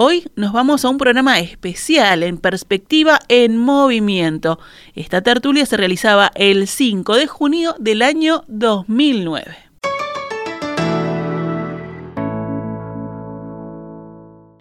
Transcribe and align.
Hoy 0.00 0.22
nos 0.36 0.52
vamos 0.52 0.84
a 0.84 0.90
un 0.90 0.96
programa 0.96 1.40
especial 1.40 2.22
en 2.22 2.38
perspectiva 2.38 3.18
en 3.26 3.56
movimiento. 3.56 4.60
Esta 4.94 5.22
tertulia 5.22 5.66
se 5.66 5.76
realizaba 5.76 6.30
el 6.36 6.68
5 6.68 7.16
de 7.16 7.26
junio 7.26 7.74
del 7.80 8.02
año 8.02 8.44
2009. 8.46 9.56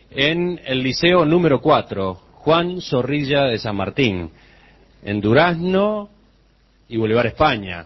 En 0.09 0.59
el 0.65 0.81
Liceo 0.81 1.23
número 1.23 1.61
4, 1.61 2.15
Juan 2.15 2.81
Zorrilla 2.81 3.43
de 3.43 3.59
San 3.59 3.75
Martín, 3.75 4.31
en 5.03 5.21
Durazno 5.21 6.09
y 6.89 6.97
Boulevard 6.97 7.27
España. 7.27 7.85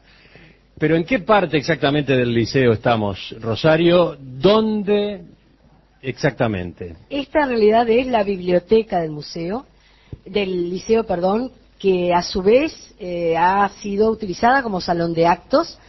Pero 0.80 0.96
¿en 0.96 1.04
qué 1.04 1.20
parte 1.20 1.58
exactamente 1.58 2.16
del 2.16 2.34
liceo 2.34 2.72
estamos, 2.72 3.36
Rosario? 3.42 4.16
¿Dónde 4.18 5.31
exactamente? 6.02 6.96
Esta 7.10 7.44
en 7.44 7.50
realidad 7.50 7.90
es 7.90 8.08
la 8.08 8.24
biblioteca 8.24 9.02
del 9.02 9.12
museo, 9.12 9.66
del 10.26 10.70
liceo, 10.70 11.04
perdón, 11.06 11.52
que 11.80 12.14
a 12.14 12.22
su 12.22 12.42
vez 12.42 12.94
eh, 13.00 13.36
ha 13.38 13.68
sido 13.82 14.12
utilizada 14.12 14.62
como 14.62 14.82
salón 14.82 15.14
de 15.14 15.26
actos. 15.26 15.80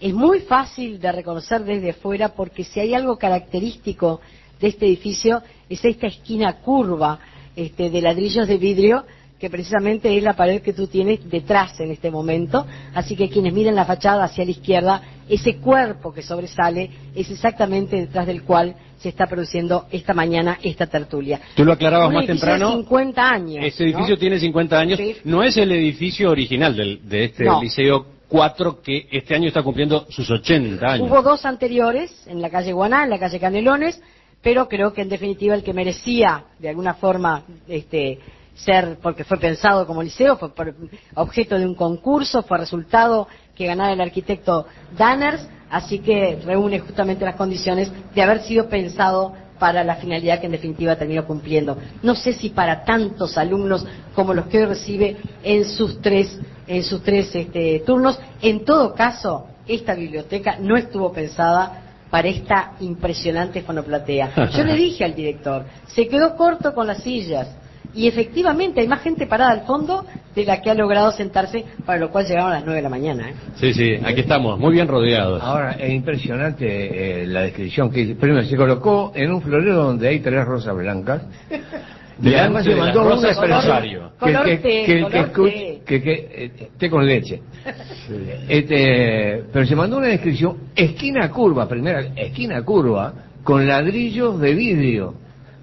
Es 0.00 0.12
muy 0.12 0.40
fácil 0.40 1.00
de 1.00 1.10
reconocer 1.10 1.64
desde 1.64 1.94
fuera 1.94 2.34
porque 2.34 2.64
si 2.64 2.80
hay 2.80 2.94
algo 2.94 3.16
característico 3.16 4.20
de 4.60 4.68
este 4.68 4.86
edificio 4.86 5.42
es 5.68 5.84
esta 5.84 6.06
esquina 6.06 6.60
curva 6.60 7.18
este, 7.56 7.90
de 7.90 8.02
ladrillos 8.02 8.46
de 8.46 8.58
vidrio 8.58 9.04
que 9.38 9.48
precisamente 9.50 10.16
es 10.16 10.22
la 10.22 10.34
pared 10.34 10.60
que 10.62 10.72
tú 10.72 10.86
tienes 10.88 11.28
detrás 11.30 11.78
en 11.80 11.90
este 11.90 12.10
momento. 12.10 12.66
Así 12.94 13.14
que 13.16 13.28
quienes 13.28 13.52
miren 13.52 13.74
la 13.76 13.84
fachada 13.84 14.24
hacia 14.24 14.44
la 14.44 14.50
izquierda, 14.50 15.02
ese 15.28 15.56
cuerpo 15.58 16.12
que 16.12 16.22
sobresale 16.22 16.90
es 17.14 17.30
exactamente 17.30 17.96
detrás 17.96 18.26
del 18.26 18.42
cual 18.42 18.74
se 18.98 19.10
está 19.10 19.26
produciendo 19.28 19.86
esta 19.92 20.12
mañana 20.12 20.58
esta 20.62 20.86
tertulia. 20.88 21.40
Tú 21.54 21.64
lo 21.64 21.72
aclarabas 21.72 22.08
Un 22.08 22.14
más 22.14 22.26
temprano. 22.26 22.70
De 22.70 22.76
50 22.78 23.30
años. 23.30 23.64
Ese 23.64 23.84
edificio 23.84 24.14
¿no? 24.16 24.18
tiene 24.18 24.40
50 24.40 24.78
años. 24.78 24.98
Sí. 24.98 25.16
No 25.24 25.42
es 25.44 25.56
el 25.56 25.70
edificio 25.70 26.30
original 26.30 26.74
del- 26.76 27.08
de 27.08 27.24
este 27.24 27.44
No. 27.44 27.62
Liceo 27.62 28.06
4 28.28 28.82
que 28.82 29.06
este 29.12 29.34
año 29.36 29.46
está 29.48 29.62
cumpliendo 29.62 30.04
sus 30.10 30.28
80 30.28 30.84
años. 30.94 31.08
Hubo 31.08 31.22
dos 31.22 31.44
anteriores, 31.46 32.10
en 32.26 32.42
la 32.42 32.50
calle 32.50 32.72
Guaná, 32.72 33.04
en 33.04 33.10
la 33.10 33.18
calle 33.20 33.38
Canelones, 33.38 34.02
pero 34.42 34.68
creo 34.68 34.92
que 34.92 35.02
en 35.02 35.08
definitiva 35.08 35.54
el 35.54 35.62
que 35.62 35.72
merecía 35.72 36.44
de 36.58 36.68
alguna 36.68 36.94
forma 36.94 37.44
este, 37.68 38.18
ser, 38.64 38.98
porque 39.00 39.24
fue 39.24 39.38
pensado 39.38 39.86
como 39.86 40.02
liceo, 40.02 40.36
fue 40.36 40.54
por- 40.54 40.74
objeto 41.14 41.58
de 41.58 41.66
un 41.66 41.74
concurso, 41.74 42.42
fue 42.42 42.58
resultado 42.58 43.28
que 43.54 43.66
ganara 43.66 43.92
el 43.92 44.00
arquitecto 44.00 44.66
Danners, 44.96 45.46
así 45.70 46.00
que 46.00 46.38
reúne 46.44 46.80
justamente 46.80 47.24
las 47.24 47.36
condiciones 47.36 47.90
de 48.14 48.22
haber 48.22 48.42
sido 48.42 48.68
pensado 48.68 49.32
para 49.58 49.82
la 49.82 49.96
finalidad 49.96 50.38
que 50.40 50.46
en 50.46 50.52
definitiva 50.52 50.96
terminó 50.96 51.24
cumpliendo. 51.26 51.76
No 52.02 52.14
sé 52.14 52.32
si 52.32 52.50
para 52.50 52.84
tantos 52.84 53.36
alumnos 53.36 53.84
como 54.14 54.32
los 54.32 54.46
que 54.46 54.58
hoy 54.58 54.66
recibe 54.66 55.16
en 55.42 55.64
sus 55.64 56.00
tres, 56.00 56.38
en 56.66 56.84
sus 56.84 57.02
tres 57.02 57.34
este, 57.34 57.80
turnos. 57.84 58.18
En 58.40 58.64
todo 58.64 58.94
caso, 58.94 59.46
esta 59.66 59.94
biblioteca 59.94 60.58
no 60.60 60.76
estuvo 60.76 61.12
pensada 61.12 61.82
para 62.08 62.28
esta 62.28 62.72
impresionante 62.80 63.62
fonoplatea. 63.62 64.48
Yo 64.56 64.62
le 64.64 64.74
dije 64.76 65.04
al 65.04 65.14
director, 65.14 65.64
se 65.88 66.06
quedó 66.08 66.36
corto 66.36 66.72
con 66.72 66.86
las 66.86 67.02
sillas. 67.02 67.48
Y 67.94 68.06
efectivamente 68.06 68.80
hay 68.80 68.88
más 68.88 69.02
gente 69.02 69.26
parada 69.26 69.52
al 69.52 69.62
fondo 69.62 70.04
de 70.34 70.44
la 70.44 70.60
que 70.60 70.70
ha 70.70 70.74
logrado 70.74 71.10
sentarse, 71.12 71.64
para 71.84 71.98
lo 71.98 72.10
cual 72.10 72.26
llegaron 72.26 72.52
a 72.52 72.54
las 72.56 72.64
nueve 72.64 72.76
de 72.76 72.82
la 72.82 72.88
mañana. 72.88 73.30
¿eh? 73.30 73.34
Sí, 73.56 73.72
sí, 73.72 73.94
aquí 74.04 74.20
estamos, 74.20 74.58
muy 74.58 74.72
bien 74.72 74.86
rodeados. 74.86 75.42
Ahora, 75.42 75.72
es 75.72 75.90
impresionante 75.92 77.22
eh, 77.22 77.26
la 77.26 77.42
descripción 77.42 77.90
que 77.90 78.14
primero 78.14 78.44
se 78.44 78.56
colocó 78.56 79.12
en 79.14 79.32
un 79.32 79.42
florero 79.42 79.84
donde 79.84 80.08
hay 80.08 80.20
tres 80.20 80.44
rosas 80.44 80.76
blancas. 80.76 81.22
Y 82.20 82.34
además 82.34 82.64
se 82.64 82.74
mandó 82.74 83.14
expresión 83.14 83.48
Rosario. 83.48 84.10
que, 84.20 84.60
que, 85.86 86.02
que, 86.02 86.28
eh, 86.32 86.68
té 86.76 86.90
con 86.90 87.06
leche. 87.06 87.40
Este, 88.48 89.44
pero 89.52 89.64
se 89.64 89.76
mandó 89.76 89.98
una 89.98 90.08
descripción 90.08 90.56
esquina 90.74 91.30
curva, 91.30 91.68
primera 91.68 92.00
esquina 92.16 92.62
curva, 92.62 93.12
con 93.44 93.66
ladrillos 93.66 94.40
de 94.40 94.54
vidrio, 94.54 95.14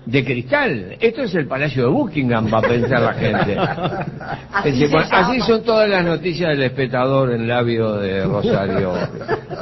de 0.05 0.23
cristal. 0.23 0.95
Esto 0.99 1.23
es 1.23 1.33
el 1.35 1.47
Palacio 1.47 1.83
de 1.83 1.89
Buckingham, 1.89 2.47
va 2.53 2.59
a 2.59 2.61
pensar 2.61 3.01
la 3.01 3.13
gente. 3.13 3.57
Así 4.53 4.85
bueno, 4.87 5.45
son 5.45 5.63
todas 5.63 5.89
las 5.89 6.05
noticias 6.05 6.49
del 6.51 6.63
espectador 6.63 7.31
en 7.33 7.47
labio 7.47 7.93
de 7.97 8.23
Rosario. 8.25 8.93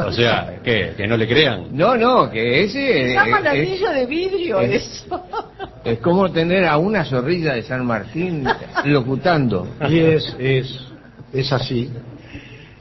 O 0.06 0.12
sea, 0.12 0.59
¿qué? 0.64 0.94
¿Que 0.98 1.08
no 1.08 1.18
le 1.18 1.28
crean? 1.28 1.68
No, 1.72 1.96
no, 1.96 2.30
que 2.30 2.64
ese 2.64 3.08
Se 3.09 3.14
llama 3.14 3.38
es, 3.38 3.44
ladrillo 3.44 3.90
de 3.92 4.06
vidrio 4.06 4.59
es- 4.59 5.06
eso. 5.06 5.24
es 5.84 6.00
como 6.00 6.32
tener 6.32 6.66
a 6.66 6.78
una 6.78 7.06
zorrilla 7.06 7.53
de 7.53 7.64
San 7.64 7.86
Martín 7.86 8.46
locutando. 8.86 9.68
Y 9.90 10.00
es, 10.00 10.36
es, 10.40 10.80
es 11.32 11.52
así. 11.53 11.90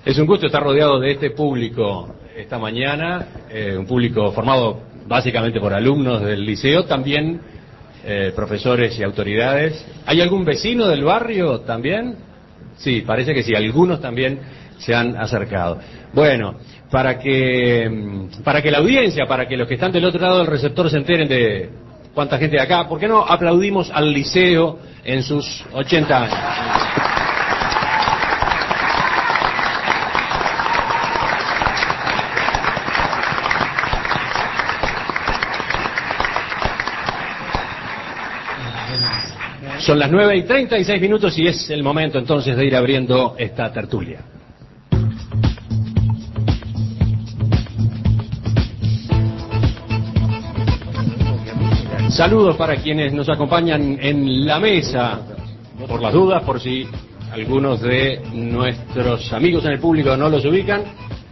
Es 0.05 0.19
un 0.19 0.27
gusto 0.27 0.47
estar 0.47 0.63
rodeado 0.63 0.99
de 0.99 1.13
este 1.13 1.31
público 1.31 2.17
esta 2.37 2.59
mañana, 2.59 3.27
eh, 3.51 3.77
un 3.79 3.87
público 3.87 4.33
formado 4.33 4.81
básicamente 5.07 5.61
por 5.61 5.75
alumnos 5.75 6.23
del 6.23 6.45
liceo, 6.45 6.85
también 6.85 7.41
eh, 8.05 8.33
profesores 8.35 8.99
y 8.99 9.03
autoridades. 9.03 9.85
¿Hay 10.07 10.21
algún 10.21 10.45
vecino 10.45 10.89
del 10.89 11.05
barrio 11.05 11.61
también? 11.61 12.17
Sí, 12.77 13.03
parece 13.03 13.35
que 13.35 13.43
sí, 13.43 13.55
algunos 13.55 14.01
también 14.01 14.41
se 14.79 14.95
han 14.95 15.17
acercado. 15.17 15.79
Bueno, 16.13 16.57
para 16.91 17.19
que, 17.19 17.89
mm, 17.89 18.43
para 18.43 18.61
que 18.61 18.71
la 18.71 18.79
audiencia, 18.79 19.27
para 19.27 19.47
que 19.47 19.57
los 19.57 19.69
que 19.69 19.75
están 19.75 19.93
del 19.93 20.05
otro 20.05 20.21
lado 20.21 20.39
del 20.39 20.47
receptor 20.47 20.91
se 20.91 20.97
enteren 20.97 21.29
de 21.29 21.71
cuánta 22.15 22.39
gente 22.39 22.59
hay 22.59 22.67
acá, 22.67 22.89
¿por 22.89 22.99
qué 22.99 23.09
no 23.09 23.25
aplaudimos 23.25 23.91
al 23.91 24.13
liceo 24.13 24.79
en 25.05 25.23
sus 25.23 25.65
80 25.73 26.23
años? 26.23 27.32
Son 39.83 39.99
las 39.99 40.13
9 40.13 40.37
y 40.37 40.43
36 40.45 41.01
minutos 41.03 41.37
y 41.39 41.49
es 41.49 41.69
el 41.71 41.83
momento 41.83 42.17
entonces 42.17 42.57
de 42.57 42.65
ir 42.65 42.77
abriendo 42.77 43.35
esta 43.37 43.73
tertulia. 43.73 44.21
Saludos 52.11 52.57
para 52.57 52.77
quienes 52.77 53.13
nos 53.13 53.29
acompañan 53.29 53.99
en 54.01 54.47
la 54.47 54.61
mesa, 54.61 55.19
por 55.89 56.01
las 56.01 56.13
dudas, 56.13 56.45
por 56.45 56.61
si 56.61 56.87
algunos 57.33 57.81
de 57.81 58.23
nuestros 58.33 59.33
amigos 59.33 59.65
en 59.65 59.73
el 59.73 59.81
público 59.81 60.17
no 60.17 60.29
los 60.29 60.45
ubican. 60.45 60.85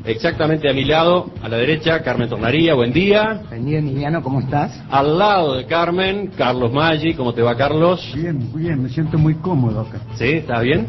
Exactamente 0.05 0.69
a 0.69 0.73
mi 0.73 0.85
lado, 0.85 1.31
a 1.43 1.49
la 1.49 1.59
derecha, 1.59 2.03
Carmen 2.03 2.29
Tornaría, 2.29 2.75
buen 2.75 2.93
día. 2.93 3.43
Buen 3.49 3.67
día, 3.67 3.79
Emiliano, 3.79 4.23
¿cómo 4.23 4.41
estás? 4.41 4.83
Al 4.91 5.19
lado 5.19 5.57
de 5.57 5.67
Carmen, 5.67 6.29
Carlos 6.37 6.73
Maggi, 6.73 7.13
¿cómo 7.15 7.35
te 7.35 7.43
va 7.43 7.55
Carlos? 7.55 8.11
Bien, 8.15 8.51
bien, 8.55 8.83
me 8.83 8.89
siento 8.89 9.19
muy 9.19 9.35
cómodo 9.35 9.83
acá. 9.83 10.01
¿Sí? 10.15 10.25
¿Estás 10.25 10.63
bien? 10.63 10.87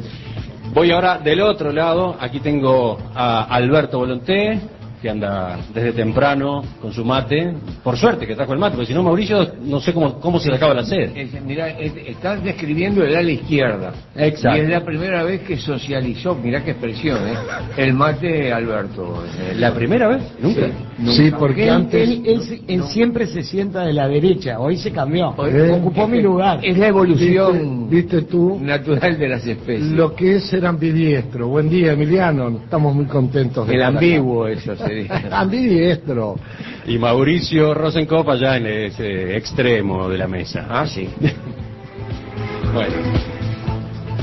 Voy 0.73 0.91
ahora 0.91 1.17
del 1.17 1.41
otro 1.41 1.73
lado. 1.73 2.15
Aquí 2.21 2.39
tengo 2.39 2.97
a 3.13 3.43
Alberto 3.43 3.99
Volonté, 3.99 4.61
que 5.01 5.09
anda 5.09 5.57
desde 5.73 5.93
temprano 5.93 6.63
con 6.81 6.93
su 6.93 7.03
mate. 7.03 7.53
Por 7.83 7.97
suerte 7.97 8.27
que 8.27 8.35
trajo 8.35 8.53
el 8.53 8.59
mate, 8.59 8.75
porque 8.75 8.87
si 8.87 8.93
no, 8.93 9.01
Mauricio, 9.03 9.53
no 9.63 9.79
sé 9.79 9.93
cómo, 9.93 10.19
cómo 10.19 10.39
se 10.39 10.49
le 10.49 10.55
acaba 10.57 10.73
la 10.73 10.83
sed. 10.83 11.11
Es- 11.15 11.41
Mirá, 11.43 11.69
es- 11.69 11.95
estás 12.07 12.43
describiendo 12.43 13.03
el 13.03 13.15
ala 13.15 13.31
izquierda. 13.31 13.93
Exacto. 14.15 14.57
Y 14.57 14.61
es 14.61 14.69
la 14.69 14.85
primera 14.85 15.23
vez 15.23 15.41
que 15.41 15.57
socializó, 15.57 16.35
mirá 16.35 16.63
qué 16.63 16.71
expresión, 16.71 17.17
¿eh? 17.27 17.33
El 17.77 17.93
mate 17.93 18.53
Alberto. 18.53 19.23
Eh, 19.39 19.55
¿La 19.55 19.73
primera 19.73 20.07
vez? 20.07 20.21
Nunca. 20.41 20.67
Nunca. 20.99 21.11
Sí, 21.13 21.31
porque 21.37 21.63
él, 21.63 21.69
antes- 21.71 22.09
él- 22.09 22.21
él 22.25 22.41
se- 22.41 22.61
él 22.67 22.83
siempre 22.83 23.25
se 23.25 23.41
sienta 23.43 23.83
de 23.85 23.93
la 23.93 24.07
derecha, 24.07 24.59
hoy 24.59 24.77
se 24.77 24.91
cambió, 24.91 25.33
Eh, 25.47 25.71
ocupó 25.71 26.03
es 26.03 26.09
mi 26.09 26.21
lugar. 26.21 26.59
Es 26.63 26.77
la 26.77 26.87
evolución 26.87 27.89
Viste, 27.89 28.17
viste 28.17 28.21
tú 28.31 28.59
natural 28.61 29.17
de 29.17 29.27
las 29.29 29.45
especies. 29.47 29.91
lo 29.91 30.13
que 30.15 30.35
es 30.35 30.43
ser 30.45 30.65
ambidiestro. 30.65 31.47
Buen 31.47 31.69
día, 31.69 31.93
Emiliano. 31.93 32.49
Estamos 32.63 32.93
muy 32.93 33.05
contentos 33.05 33.67
de 33.67 33.73
el 33.73 33.79
estar 33.81 33.89
acá. 33.95 33.99
ambiguo, 34.05 34.47
eso 34.47 34.75
sería. 34.75 34.90
Ambidiestro. 35.31 36.35
Y 36.87 36.97
Mauricio 36.97 37.75
Rosenkopf 37.75 38.27
allá 38.27 38.57
en 38.57 38.65
ese 38.65 39.37
extremo 39.37 40.09
de 40.09 40.17
la 40.17 40.27
mesa. 40.27 40.65
ah, 40.69 40.85
sí. 40.87 41.07
Bueno. 42.73 42.95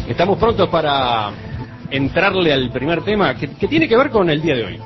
Estamos 0.09 0.39
prontos 0.39 0.69
para 0.69 1.31
entrarle 1.91 2.53
al 2.53 2.71
primer 2.71 3.03
tema 3.03 3.35
que, 3.35 3.49
que 3.51 3.69
tiene 3.69 3.87
que 3.87 3.97
ver 3.97 4.11
con 4.11 4.29
el 4.31 4.41
día 4.41 4.57
de 4.57 4.65
hoy. 4.65 4.79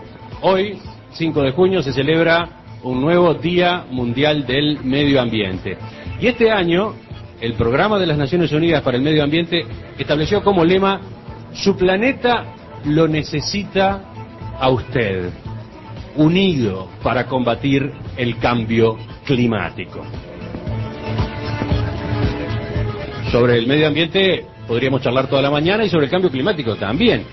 Hoy, 0.42 0.78
5 1.12 1.42
de 1.42 1.52
junio, 1.52 1.82
se 1.82 1.92
celebra 1.92 2.62
un 2.82 3.00
nuevo 3.00 3.32
Día 3.34 3.84
Mundial 3.90 4.46
del 4.46 4.80
Medio 4.82 5.20
Ambiente. 5.20 5.78
Y 6.20 6.26
este 6.26 6.50
año, 6.50 6.94
el 7.40 7.54
Programa 7.54 7.98
de 7.98 8.06
las 8.06 8.18
Naciones 8.18 8.52
Unidas 8.52 8.82
para 8.82 8.96
el 8.96 9.02
Medio 9.02 9.22
Ambiente 9.22 9.64
estableció 9.98 10.42
como 10.42 10.64
lema, 10.64 11.00
su 11.52 11.76
planeta 11.76 12.44
lo 12.84 13.06
necesita 13.06 14.00
a 14.58 14.68
usted, 14.70 15.30
unido 16.16 16.88
para 17.02 17.26
combatir 17.26 17.90
el 18.16 18.38
cambio 18.38 18.96
climático. 19.24 20.04
Sobre 23.30 23.58
el 23.58 23.66
medio 23.66 23.86
ambiente 23.86 24.44
podríamos 24.66 25.02
charlar 25.02 25.26
toda 25.28 25.42
la 25.42 25.50
mañana 25.50 25.84
y 25.84 25.88
sobre 25.88 26.06
el 26.06 26.10
cambio 26.10 26.30
climático 26.30 26.76
también. 26.76 27.24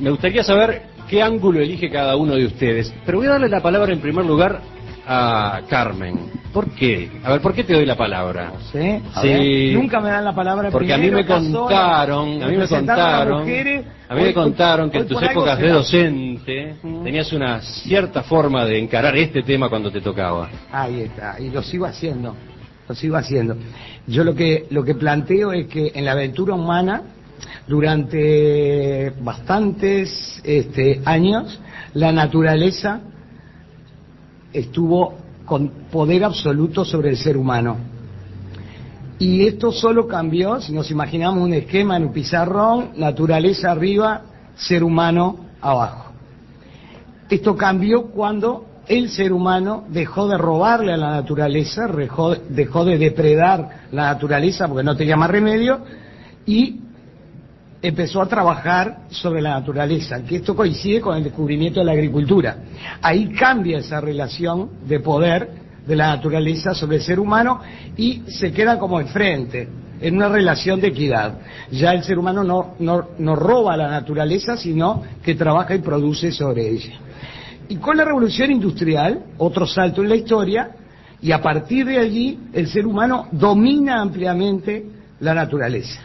Me 0.00 0.10
gustaría 0.10 0.42
saber 0.42 0.82
qué 1.08 1.22
ángulo 1.22 1.60
elige 1.60 1.90
cada 1.90 2.16
uno 2.16 2.34
de 2.34 2.46
ustedes, 2.46 2.92
pero 3.06 3.18
voy 3.18 3.26
a 3.28 3.32
darle 3.32 3.48
la 3.48 3.62
palabra 3.62 3.92
en 3.92 4.00
primer 4.00 4.24
lugar 4.24 4.60
a 5.06 5.62
Carmen. 5.68 6.30
¿Por 6.52 6.70
qué? 6.70 7.10
A 7.24 7.32
ver, 7.32 7.40
¿por 7.40 7.52
qué 7.52 7.64
te 7.64 7.72
doy 7.74 7.84
la 7.84 7.96
palabra? 7.96 8.52
¿Sí? 8.72 9.02
A 9.14 9.22
Sí. 9.22 9.28
ver, 9.28 9.74
Nunca 9.76 10.00
me 10.00 10.08
dan 10.10 10.24
la 10.24 10.34
palabra 10.34 10.70
Porque 10.70 10.92
a 10.94 10.98
mí 10.98 11.10
me 11.10 11.26
contaron, 11.26 12.42
a 12.42 12.46
mí 12.46 12.56
me 12.56 12.68
contaron, 12.68 13.40
mujeres. 13.40 13.84
a 14.08 14.14
mí 14.14 14.22
me 14.22 14.32
contaron 14.34 14.90
que 14.90 14.98
en 14.98 15.08
tus 15.08 15.20
épocas 15.22 15.58
de 15.58 15.68
docente 15.68 16.76
tenías 17.02 17.32
una 17.32 17.60
cierta 17.60 18.22
forma 18.22 18.64
de 18.64 18.78
encarar 18.78 19.16
este 19.16 19.42
tema 19.42 19.68
cuando 19.68 19.90
te 19.90 20.00
tocaba. 20.00 20.48
Ahí 20.70 21.00
está, 21.02 21.40
y 21.40 21.50
lo 21.50 21.60
sigo 21.62 21.86
haciendo, 21.86 22.36
lo 22.88 22.94
sigo 22.94 23.16
haciendo. 23.16 23.56
Yo 24.06 24.22
lo 24.22 24.34
que, 24.34 24.66
lo 24.70 24.84
que 24.84 24.94
planteo 24.94 25.52
es 25.52 25.66
que 25.66 25.90
en 25.94 26.04
la 26.04 26.12
aventura 26.12 26.54
humana, 26.54 27.02
durante 27.66 29.10
bastantes 29.20 30.40
este, 30.44 31.00
años, 31.04 31.60
la 31.94 32.12
naturaleza 32.12 33.00
estuvo 34.54 35.14
con 35.44 35.68
poder 35.90 36.24
absoluto 36.24 36.84
sobre 36.84 37.10
el 37.10 37.18
ser 37.18 37.36
humano. 37.36 37.76
Y 39.18 39.46
esto 39.46 39.70
solo 39.70 40.08
cambió, 40.08 40.60
si 40.60 40.72
nos 40.72 40.90
imaginamos 40.90 41.42
un 41.42 41.52
esquema 41.52 41.96
en 41.96 42.04
un 42.04 42.12
pizarrón, 42.12 42.90
naturaleza 42.96 43.70
arriba, 43.70 44.22
ser 44.56 44.82
humano 44.82 45.36
abajo. 45.60 46.12
Esto 47.28 47.56
cambió 47.56 48.06
cuando 48.06 48.66
el 48.86 49.08
ser 49.08 49.32
humano 49.32 49.84
dejó 49.88 50.28
de 50.28 50.36
robarle 50.36 50.92
a 50.92 50.96
la 50.96 51.10
naturaleza, 51.10 51.86
dejó, 51.86 52.84
de 52.84 52.98
depredar 52.98 53.86
la 53.92 54.12
naturaleza 54.12 54.68
porque 54.68 54.84
no 54.84 54.96
tenía 54.96 55.16
más 55.16 55.30
remedio 55.30 55.80
y 56.44 56.80
empezó 57.86 58.22
a 58.22 58.26
trabajar 58.26 59.00
sobre 59.10 59.42
la 59.42 59.50
naturaleza, 59.50 60.22
que 60.24 60.36
esto 60.36 60.56
coincide 60.56 61.02
con 61.02 61.16
el 61.16 61.24
descubrimiento 61.24 61.80
de 61.80 61.86
la 61.86 61.92
agricultura. 61.92 62.56
Ahí 63.02 63.28
cambia 63.28 63.78
esa 63.78 64.00
relación 64.00 64.70
de 64.86 65.00
poder 65.00 65.50
de 65.86 65.94
la 65.94 66.08
naturaleza 66.08 66.74
sobre 66.74 66.96
el 66.96 67.02
ser 67.02 67.20
humano 67.20 67.60
y 67.94 68.22
se 68.26 68.52
queda 68.52 68.78
como 68.78 69.00
enfrente, 69.00 69.68
en 70.00 70.16
una 70.16 70.28
relación 70.28 70.80
de 70.80 70.88
equidad. 70.88 71.38
Ya 71.70 71.92
el 71.92 72.02
ser 72.04 72.18
humano 72.18 72.42
no, 72.42 72.74
no, 72.78 73.08
no 73.18 73.36
roba 73.36 73.76
la 73.76 73.88
naturaleza, 73.88 74.56
sino 74.56 75.02
que 75.22 75.34
trabaja 75.34 75.74
y 75.74 75.80
produce 75.80 76.32
sobre 76.32 76.68
ella. 76.68 76.94
Y 77.68 77.76
con 77.76 77.96
la 77.98 78.04
revolución 78.04 78.50
industrial, 78.50 79.24
otro 79.38 79.66
salto 79.66 80.02
en 80.02 80.08
la 80.08 80.16
historia, 80.16 80.70
y 81.20 81.32
a 81.32 81.40
partir 81.40 81.86
de 81.86 81.98
allí 81.98 82.38
el 82.52 82.66
ser 82.68 82.86
humano 82.86 83.28
domina 83.30 84.00
ampliamente 84.00 84.84
la 85.20 85.34
naturaleza. 85.34 86.00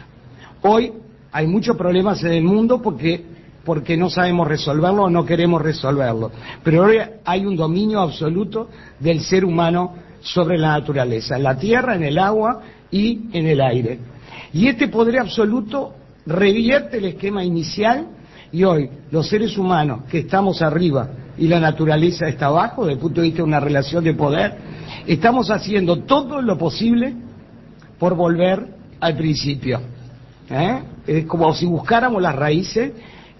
Hoy 0.62 0.92
hay 1.32 1.46
muchos 1.46 1.76
problemas 1.76 2.22
en 2.24 2.32
el 2.32 2.42
mundo 2.42 2.80
porque, 2.82 3.24
porque 3.64 3.96
no 3.96 4.10
sabemos 4.10 4.48
resolverlo 4.48 5.04
o 5.04 5.10
no 5.10 5.24
queremos 5.24 5.62
resolverlo. 5.62 6.30
Pero 6.62 6.84
hoy 6.84 6.98
hay 7.24 7.46
un 7.46 7.56
dominio 7.56 8.00
absoluto 8.00 8.68
del 8.98 9.20
ser 9.20 9.44
humano 9.44 9.94
sobre 10.20 10.58
la 10.58 10.78
naturaleza, 10.78 11.36
en 11.36 11.42
la 11.42 11.56
tierra, 11.56 11.94
en 11.94 12.04
el 12.04 12.18
agua 12.18 12.60
y 12.90 13.28
en 13.32 13.46
el 13.46 13.60
aire. 13.60 13.98
Y 14.52 14.66
este 14.66 14.88
poder 14.88 15.18
absoluto 15.18 15.94
revierte 16.26 16.98
el 16.98 17.06
esquema 17.06 17.44
inicial 17.44 18.08
y 18.52 18.64
hoy 18.64 18.90
los 19.10 19.28
seres 19.28 19.56
humanos 19.56 20.02
que 20.10 20.18
estamos 20.18 20.60
arriba 20.60 21.08
y 21.38 21.46
la 21.46 21.60
naturaleza 21.60 22.28
está 22.28 22.46
abajo, 22.46 22.82
desde 22.82 22.94
el 22.94 22.98
punto 22.98 23.20
de 23.20 23.28
vista 23.28 23.38
de 23.38 23.48
una 23.48 23.60
relación 23.60 24.04
de 24.04 24.14
poder, 24.14 24.56
estamos 25.06 25.50
haciendo 25.50 26.00
todo 26.00 26.42
lo 26.42 26.58
posible 26.58 27.14
por 27.98 28.14
volver 28.14 28.66
al 29.00 29.16
principio. 29.16 29.80
¿Eh? 30.50 30.82
Es 31.06 31.26
como 31.26 31.54
si 31.54 31.66
buscáramos 31.66 32.20
las 32.20 32.34
raíces 32.34 32.92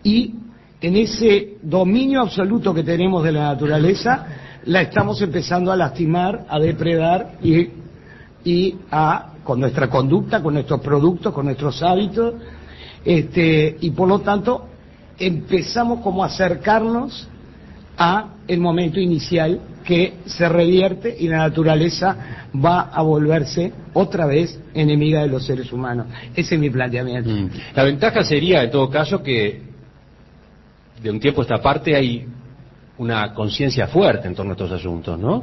y 0.03 0.35
en 0.81 0.97
ese 0.97 1.59
dominio 1.63 2.23
absoluto 2.23 2.73
que 2.73 2.83
tenemos 2.83 3.23
de 3.23 3.33
la 3.33 3.53
naturaleza, 3.53 4.27
la 4.65 4.83
estamos 4.83 5.21
empezando 5.21 5.71
a 5.71 5.77
lastimar, 5.77 6.47
a 6.49 6.59
depredar 6.59 7.33
y, 7.43 7.69
y 8.45 8.77
a, 8.91 9.33
con 9.45 9.61
nuestra 9.61 9.91
conducta, 9.91 10.43
con 10.43 10.55
nuestros 10.55 10.81
productos, 10.81 11.35
con 11.35 11.47
nuestros 11.47 11.83
hábitos, 11.83 12.35
este, 13.05 13.77
y 13.81 13.91
por 13.91 14.09
lo 14.09 14.21
tanto 14.21 14.69
empezamos 15.19 16.01
como 16.01 16.23
a 16.23 16.29
acercarnos 16.29 17.29
a 17.99 18.37
el 18.49 18.61
momento 18.61 19.01
inicial 19.01 19.61
que 19.85 20.15
se 20.27 20.49
revierte 20.49 21.15
y 21.19 21.29
la 21.29 21.39
naturaleza 21.39 22.49
va 22.55 22.91
a 22.93 23.03
volverse 23.03 23.73
otra 23.93 24.27
vez 24.27 24.61
enemiga 24.75 25.23
de 25.23 25.29
los 25.29 25.45
seres 25.45 25.73
humanos. 25.73 26.07
Ese 26.35 26.55
es 26.55 26.61
mi 26.61 26.71
planteamiento. 26.71 27.31
Mm. 27.31 27.51
La 27.75 27.85
ventaja 27.85 28.23
sería, 28.23 28.63
en 28.63 28.71
todo 28.71 28.89
caso, 28.91 29.23
que 29.23 29.63
de 31.03 31.11
un 31.11 31.21
tiempo 31.21 31.41
a 31.41 31.45
esta 31.45 31.63
parte 31.63 31.95
hay 31.97 32.27
una 32.99 33.33
conciencia 33.33 33.87
fuerte 33.87 34.29
en 34.29 34.35
torno 34.35 34.53
a 34.53 34.55
estos 34.55 34.73
asuntos, 34.73 35.19
¿no? 35.19 35.43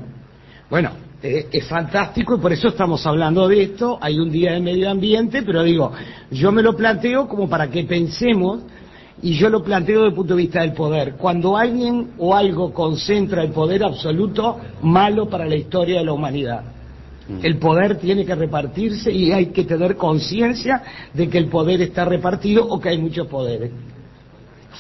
Bueno, 0.69 0.91
eh, 1.23 1.47
es 1.51 1.67
fantástico 1.67 2.35
y 2.35 2.39
por 2.39 2.53
eso 2.53 2.67
estamos 2.67 3.05
hablando 3.07 3.47
de 3.47 3.63
esto. 3.63 3.97
Hay 3.99 4.19
un 4.19 4.29
día 4.31 4.51
de 4.51 4.59
medio 4.59 4.89
ambiente, 4.89 5.41
pero 5.41 5.63
digo, 5.63 5.91
yo 6.29 6.51
me 6.51 6.61
lo 6.61 6.75
planteo 6.75 7.27
como 7.27 7.49
para 7.49 7.69
que 7.69 7.83
pensemos 7.85 8.61
y 9.21 9.33
yo 9.33 9.49
lo 9.49 9.63
planteo 9.63 9.97
desde 9.97 10.09
el 10.09 10.13
punto 10.13 10.35
de 10.35 10.41
vista 10.43 10.61
del 10.61 10.73
poder. 10.73 11.15
Cuando 11.15 11.57
alguien 11.57 12.11
o 12.17 12.35
algo 12.35 12.73
concentra 12.73 13.43
el 13.43 13.51
poder 13.51 13.83
absoluto, 13.83 14.57
malo 14.83 15.27
para 15.27 15.45
la 15.45 15.55
historia 15.55 15.99
de 15.99 16.05
la 16.05 16.13
humanidad. 16.13 16.63
El 17.43 17.57
poder 17.57 17.97
tiene 17.97 18.25
que 18.25 18.35
repartirse 18.35 19.11
y 19.11 19.31
hay 19.31 19.47
que 19.47 19.65
tener 19.65 19.97
conciencia 19.97 20.81
de 21.13 21.27
que 21.27 21.37
el 21.37 21.47
poder 21.47 21.81
está 21.81 22.05
repartido 22.05 22.65
o 22.65 22.79
que 22.79 22.89
hay 22.89 22.97
muchos 22.97 23.27
poderes. 23.27 23.71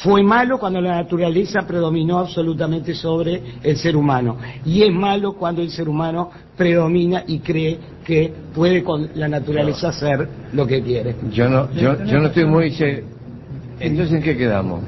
Fue 0.03 0.21
malo 0.21 0.59
cuando 0.59 0.79
la 0.79 0.95
naturaleza 0.95 1.61
predominó 1.67 2.19
absolutamente 2.19 2.93
sobre 2.93 3.41
el 3.63 3.77
ser 3.77 3.97
humano. 3.97 4.37
Y 4.63 4.83
es 4.83 4.93
malo 4.93 5.33
cuando 5.33 5.61
el 5.61 5.71
ser 5.71 5.89
humano 5.89 6.29
predomina 6.55 7.23
y 7.27 7.39
cree 7.39 7.79
que 8.05 8.31
puede 8.53 8.83
con 8.83 9.09
la 9.15 9.27
naturaleza 9.27 9.89
hacer 9.89 10.29
lo 10.53 10.67
que 10.67 10.81
quiere. 10.83 11.15
Yo 11.31 11.49
no, 11.49 11.71
yo, 11.73 12.05
yo 12.05 12.19
no 12.19 12.27
estoy 12.27 12.45
muy... 12.45 12.71
Entonces, 13.79 14.15
¿en 14.17 14.23
qué 14.23 14.35
quedamos? 14.37 14.81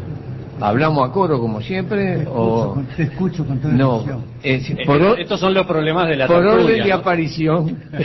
¿Hablamos 0.61 1.09
a 1.09 1.13
coro 1.13 1.39
como 1.39 1.61
siempre 1.61 2.25
o...? 2.27 2.81
Te 2.97 3.03
escucho 3.03 3.45
con 3.45 3.59
toda 3.59 3.73
No, 3.73 3.95
atención. 4.01 4.25
es, 4.43 4.69
Eh, 4.71 4.77
por, 4.85 5.01
Estos 5.19 5.39
son 5.39 5.53
los 5.53 5.65
problemas 5.65 6.09
de 6.09 6.17
la 6.17 6.27
por 6.27 6.41
tertulia, 6.41 6.65
orden 6.65 6.83
de 6.83 6.89
¿no? 6.89 6.95
aparición. 6.95 7.77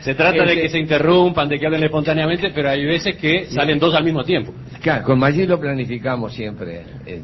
se 0.00 0.14
trata 0.14 0.44
de 0.44 0.50
Este- 0.52 0.62
que 0.62 0.68
se 0.68 0.78
interrumpan, 0.78 1.48
de 1.48 1.58
que 1.58 1.66
hablen 1.66 1.84
espontáneamente, 1.84 2.50
pero 2.54 2.68
hay 2.68 2.84
veces 2.84 3.16
que 3.16 3.46
salen 3.46 3.78
dos 3.78 3.94
al 3.94 4.04
mismo 4.04 4.24
tiempo. 4.24 4.52
Claro, 4.82 5.04
con 5.04 5.18
Maggi 5.18 5.46
lo 5.46 5.58
planificamos 5.58 6.34
siempre. 6.34 6.82
Este, 7.06 7.22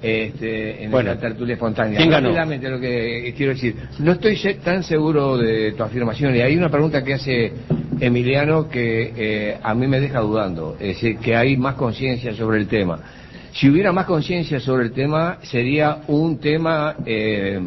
este, 0.00 0.84
en 0.84 0.90
Bueno, 0.90 1.10
la 1.10 1.20
tertulia 1.20 1.54
espontánea. 1.54 1.98
¿quién 1.98 2.10
ganó? 2.10 2.30
Lo 2.30 2.80
que 2.80 3.34
quiero 3.36 3.52
decir. 3.52 3.74
No 3.98 4.12
estoy 4.12 4.36
tan 4.62 4.82
seguro 4.82 5.36
de 5.36 5.72
tu 5.72 5.82
afirmación. 5.82 6.34
Y 6.36 6.40
hay 6.40 6.56
una 6.56 6.68
pregunta 6.68 7.02
que 7.02 7.14
hace 7.14 7.52
Emiliano 8.00 8.68
que 8.68 9.12
eh, 9.16 9.58
a 9.62 9.74
mí 9.74 9.86
me 9.86 10.00
deja 10.00 10.20
dudando. 10.20 10.76
Es 10.78 10.88
decir, 10.88 11.18
que 11.18 11.34
hay 11.34 11.56
más 11.56 11.74
conciencia 11.74 12.34
sobre 12.34 12.58
el 12.58 12.68
tema. 12.68 13.00
Si 13.52 13.68
hubiera 13.68 13.92
más 13.92 14.06
conciencia 14.06 14.60
sobre 14.60 14.84
el 14.84 14.92
tema, 14.92 15.38
sería 15.42 16.02
un 16.06 16.38
tema 16.38 16.94
eh, 17.04 17.60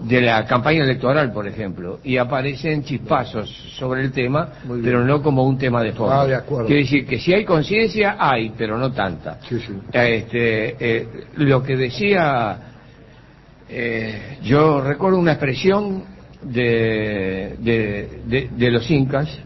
de 0.00 0.20
la 0.20 0.44
campaña 0.44 0.84
electoral, 0.84 1.32
por 1.32 1.46
ejemplo, 1.46 2.00
y 2.04 2.16
aparecen 2.18 2.84
chispazos 2.84 3.48
sobre 3.78 4.02
el 4.02 4.12
tema, 4.12 4.48
pero 4.84 5.04
no 5.04 5.22
como 5.22 5.44
un 5.44 5.56
tema 5.56 5.82
de 5.82 5.92
fondo. 5.92 6.12
Ah, 6.14 6.26
de 6.26 6.34
acuerdo. 6.34 6.66
Quiere 6.66 6.82
decir 6.82 7.06
que 7.06 7.18
si 7.18 7.32
hay 7.32 7.44
conciencia, 7.44 8.16
hay, 8.18 8.52
pero 8.56 8.76
no 8.78 8.92
tanta. 8.92 9.38
Sí, 9.48 9.58
sí. 9.58 9.72
Este, 9.92 10.76
eh, 10.78 11.08
lo 11.36 11.62
que 11.62 11.76
decía, 11.76 12.58
eh, 13.68 14.38
yo 14.42 14.80
recuerdo 14.80 15.18
una 15.18 15.32
expresión 15.32 16.04
de, 16.42 17.56
de, 17.58 18.20
de- 18.26 18.48
de 18.54 18.70
los 18.70 18.88
incas, 18.90 19.38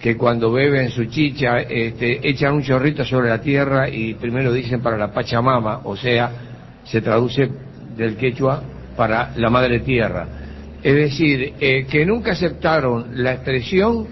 que 0.00 0.16
cuando 0.16 0.52
beben 0.52 0.90
su 0.90 1.04
chicha 1.06 1.60
este, 1.60 2.28
echan 2.28 2.54
un 2.54 2.62
chorrito 2.62 3.04
sobre 3.04 3.28
la 3.28 3.40
tierra 3.40 3.88
y 3.88 4.14
primero 4.14 4.52
dicen 4.52 4.80
para 4.82 4.98
la 4.98 5.12
Pachamama, 5.12 5.80
o 5.84 5.96
sea, 5.96 6.30
se 6.84 7.00
traduce 7.00 7.48
del 7.96 8.16
quechua 8.16 8.62
para 8.96 9.32
la 9.36 9.50
madre 9.50 9.80
tierra. 9.80 10.26
Es 10.82 10.94
decir, 10.94 11.54
eh, 11.60 11.86
que 11.88 12.04
nunca 12.04 12.32
aceptaron 12.32 13.22
la 13.22 13.34
expresión 13.34 14.06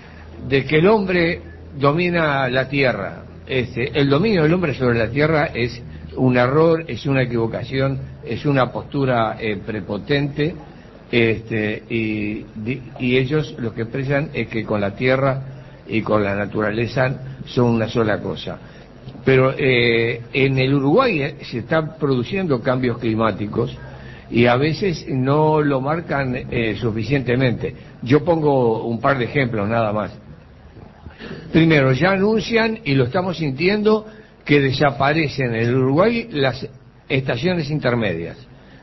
de 0.48 0.64
que 0.64 0.78
el 0.78 0.86
hombre 0.86 1.40
domina 1.78 2.48
la 2.48 2.68
tierra. 2.68 3.22
Este, 3.46 3.98
el 3.98 4.08
dominio 4.08 4.44
del 4.44 4.54
hombre 4.54 4.74
sobre 4.74 4.98
la 4.98 5.08
tierra 5.08 5.46
es 5.46 5.82
un 6.16 6.36
error, 6.36 6.84
es 6.86 7.06
una 7.06 7.22
equivocación, 7.22 7.98
es 8.24 8.44
una 8.46 8.70
postura 8.70 9.36
eh, 9.40 9.58
prepotente, 9.64 10.54
este, 11.10 11.82
y, 11.90 12.44
y 13.00 13.16
ellos 13.16 13.56
lo 13.58 13.74
que 13.74 13.82
expresan 13.82 14.30
es 14.32 14.46
que 14.48 14.64
con 14.64 14.80
la 14.80 14.94
tierra 14.94 15.42
y 15.88 16.02
con 16.02 16.22
la 16.22 16.36
naturaleza 16.36 17.40
son 17.46 17.74
una 17.74 17.88
sola 17.88 18.20
cosa. 18.20 18.58
Pero 19.24 19.52
eh, 19.56 20.22
en 20.32 20.58
el 20.58 20.74
Uruguay 20.74 21.22
eh, 21.22 21.36
se 21.42 21.58
están 21.58 21.96
produciendo 21.98 22.60
cambios 22.62 22.98
climáticos 22.98 23.76
y 24.30 24.46
a 24.46 24.56
veces 24.56 25.06
no 25.08 25.60
lo 25.60 25.80
marcan 25.80 26.36
eh, 26.50 26.76
suficientemente. 26.80 27.74
Yo 28.02 28.24
pongo 28.24 28.84
un 28.84 29.00
par 29.00 29.18
de 29.18 29.24
ejemplos 29.24 29.68
nada 29.68 29.92
más. 29.92 30.12
Primero, 31.52 31.92
ya 31.92 32.12
anuncian, 32.12 32.78
y 32.84 32.94
lo 32.94 33.04
estamos 33.04 33.38
sintiendo, 33.38 34.06
que 34.44 34.60
desaparecen 34.60 35.54
en 35.54 35.62
el 35.62 35.74
Uruguay 35.74 36.28
las 36.30 36.66
estaciones 37.08 37.70
intermedias. 37.70 38.38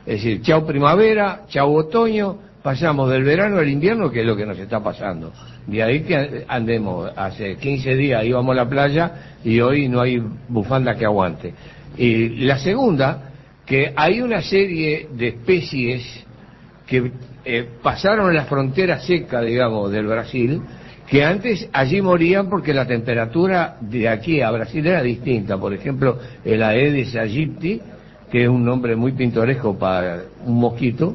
Es 0.06 0.22
decir, 0.22 0.42
chao 0.42 0.64
primavera, 0.66 1.42
chao 1.48 1.72
otoño, 1.72 2.38
pasamos 2.62 3.10
del 3.10 3.24
verano 3.24 3.58
al 3.58 3.68
invierno, 3.68 4.10
que 4.10 4.20
es 4.20 4.26
lo 4.26 4.36
que 4.36 4.46
nos 4.46 4.58
está 4.58 4.82
pasando. 4.82 5.32
De 5.66 5.82
ahí 5.82 6.00
que 6.00 6.44
andemos, 6.48 7.10
hace 7.16 7.56
15 7.56 7.94
días 7.94 8.24
íbamos 8.24 8.52
a 8.52 8.56
la 8.56 8.68
playa 8.68 9.12
y 9.44 9.60
hoy 9.60 9.88
no 9.88 10.00
hay 10.00 10.22
bufanda 10.48 10.94
que 10.94 11.04
aguante. 11.04 11.52
Y 11.96 12.44
la 12.46 12.58
segunda, 12.58 13.27
que 13.68 13.92
hay 13.94 14.22
una 14.22 14.40
serie 14.40 15.08
de 15.12 15.28
especies 15.28 16.24
que 16.86 17.12
eh, 17.44 17.68
pasaron 17.82 18.34
la 18.34 18.46
frontera 18.46 18.98
seca, 19.00 19.42
digamos, 19.42 19.92
del 19.92 20.06
Brasil, 20.06 20.62
que 21.06 21.22
antes 21.22 21.68
allí 21.72 22.00
morían 22.00 22.48
porque 22.48 22.72
la 22.72 22.86
temperatura 22.86 23.76
de 23.80 24.08
aquí 24.08 24.40
a 24.40 24.50
Brasil 24.50 24.86
era 24.86 25.02
distinta. 25.02 25.58
Por 25.58 25.74
ejemplo, 25.74 26.18
el 26.44 26.62
Aedes 26.62 27.14
aegypti, 27.14 27.80
que 28.30 28.44
es 28.44 28.48
un 28.48 28.64
nombre 28.64 28.96
muy 28.96 29.12
pintoresco 29.12 29.78
para 29.78 30.22
un 30.46 30.58
mosquito, 30.58 31.14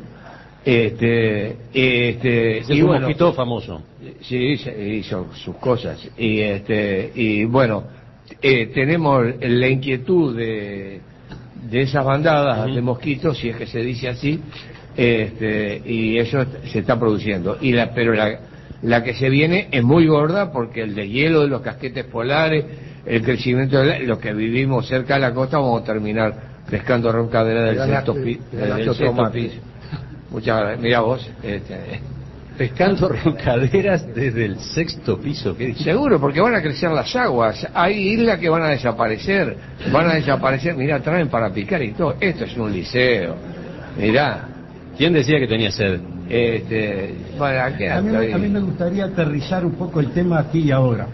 este, 0.63 1.57
este, 1.73 2.59
es 2.59 2.69
un 2.69 2.85
mosquito 2.85 3.33
famoso. 3.33 3.81
Sí, 4.21 4.53
hizo 4.99 5.33
sus 5.33 5.55
cosas. 5.55 6.07
Y, 6.17 6.39
este, 6.39 7.11
y 7.15 7.45
bueno, 7.45 7.83
eh, 8.41 8.67
tenemos 8.67 9.25
la 9.41 9.67
inquietud 9.67 10.35
de, 10.35 11.01
de 11.69 11.81
esas 11.81 12.03
bandadas 12.05 12.73
de 12.73 12.81
mosquitos, 12.81 13.37
si 13.37 13.49
es 13.49 13.55
que 13.55 13.65
se 13.65 13.79
dice 13.79 14.09
así, 14.09 14.41
este, 14.95 15.81
y 15.85 16.17
eso 16.17 16.45
se 16.71 16.79
está 16.79 16.99
produciendo. 16.99 17.57
Y 17.61 17.71
la, 17.71 17.93
pero 17.93 18.13
la, 18.13 18.39
la 18.81 19.03
que 19.03 19.13
se 19.13 19.29
viene 19.29 19.67
es 19.71 19.83
muy 19.83 20.07
gorda 20.07 20.51
porque 20.51 20.81
el 20.81 20.95
deshielo 20.95 21.41
de 21.41 21.47
los 21.47 21.61
casquetes 21.61 22.05
polares, 22.05 22.65
el 23.05 23.23
crecimiento 23.23 23.81
de 23.81 23.99
los 23.99 24.19
que 24.19 24.33
vivimos 24.33 24.87
cerca 24.87 25.15
de 25.15 25.21
la 25.21 25.33
costa, 25.33 25.57
vamos 25.57 25.81
a 25.81 25.85
terminar 25.85 26.33
pescando 26.69 27.11
roncadera 27.11 27.63
del 27.63 27.77
sexto, 27.77 28.13
del 28.13 28.95
sexto 28.95 29.31
piso. 29.31 29.55
Muchas 30.31 30.59
gracias. 30.59 30.81
Mira 30.81 30.99
vos. 31.01 31.29
Este, 31.43 32.01
Pescando 32.57 33.09
roncaderas 33.23 34.13
desde 34.13 34.45
el 34.45 34.59
sexto 34.59 35.19
piso. 35.19 35.55
¿qué 35.57 35.73
Seguro, 35.75 36.19
porque 36.19 36.39
van 36.39 36.55
a 36.55 36.61
crecer 36.61 36.91
las 36.91 37.15
aguas. 37.15 37.67
Hay 37.73 38.13
islas 38.13 38.39
que 38.39 38.49
van 38.49 38.63
a 38.63 38.69
desaparecer. 38.69 39.57
Van 39.91 40.09
a 40.09 40.15
desaparecer. 40.15 40.75
Mirá, 40.75 40.99
traen 40.99 41.29
para 41.29 41.51
picar 41.51 41.81
y 41.81 41.93
todo. 41.93 42.15
Esto 42.19 42.45
es 42.45 42.55
un 42.55 42.71
liceo. 42.71 43.35
Mirá. 43.97 44.47
¿Quién 44.97 45.13
decía 45.13 45.39
que 45.39 45.47
tenía 45.47 45.71
sed? 45.71 45.99
Este, 46.29 47.15
bueno, 47.37 47.61
a, 47.61 47.69
mí, 47.69 48.31
a, 48.31 48.37
mí, 48.37 48.47
me 48.47 48.59
gustaría 48.59 49.05
aterrizar 49.05 49.65
un 49.65 49.73
poco 49.73 49.99
el 49.99 50.11
tema 50.11 50.39
aquí 50.39 50.59
y 50.59 50.71
ahora. 50.71 51.07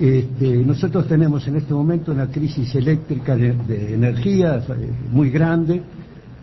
Este, 0.00 0.46
nosotros 0.46 1.06
tenemos 1.06 1.46
en 1.46 1.56
este 1.56 1.74
momento 1.74 2.12
una 2.12 2.28
crisis 2.28 2.74
eléctrica 2.74 3.36
de, 3.36 3.52
de 3.52 3.94
energía 3.94 4.56
eh, 4.56 4.90
muy 5.10 5.30
grande 5.30 5.82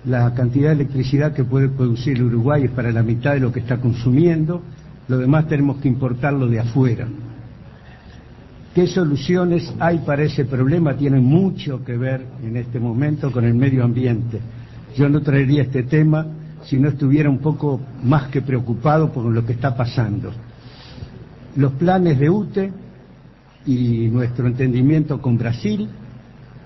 la 0.06 0.34
cantidad 0.34 0.70
de 0.70 0.76
electricidad 0.76 1.34
que 1.34 1.44
puede 1.44 1.70
producir 1.70 2.22
Uruguay 2.24 2.66
es 2.66 2.72
para 2.72 2.92
la 2.92 3.04
mitad 3.04 3.34
de 3.34 3.40
lo 3.40 3.52
que 3.52 3.60
está 3.60 3.78
consumiendo, 3.78 4.62
lo 5.08 5.18
demás 5.18 5.48
tenemos 5.48 5.78
que 5.78 5.88
importarlo 5.88 6.48
de 6.48 6.60
afuera. 6.60 7.08
¿Qué 8.74 8.86
soluciones 8.88 9.74
hay 9.80 10.00
para 10.00 10.24
ese 10.24 10.46
problema? 10.46 10.96
Tiene 10.96 11.20
mucho 11.20 11.84
que 11.84 11.98
ver 11.98 12.26
en 12.44 12.58
este 12.58 12.80
momento 12.80 13.32
con 13.32 13.44
el 13.44 13.56
medio 13.56 13.84
ambiente. 13.84 14.40
Yo 14.96 15.10
no 15.10 15.22
traería 15.22 15.64
este 15.64 15.84
tema 15.84 16.28
si 16.64 16.78
no 16.78 16.90
estuviera 16.90 17.30
un 17.30 17.40
poco 17.40 17.80
más 18.04 18.28
que 18.28 18.42
preocupado 18.42 19.12
por 19.12 19.26
lo 19.26 19.46
que 19.46 19.54
está 19.54 19.76
pasando. 19.76 20.32
Los 21.56 21.72
planes 21.74 22.20
de 22.20 22.30
UTE 22.30 22.72
y 23.66 24.10
nuestro 24.10 24.46
entendimiento 24.48 25.22
con 25.22 25.38
Brasil 25.38 25.90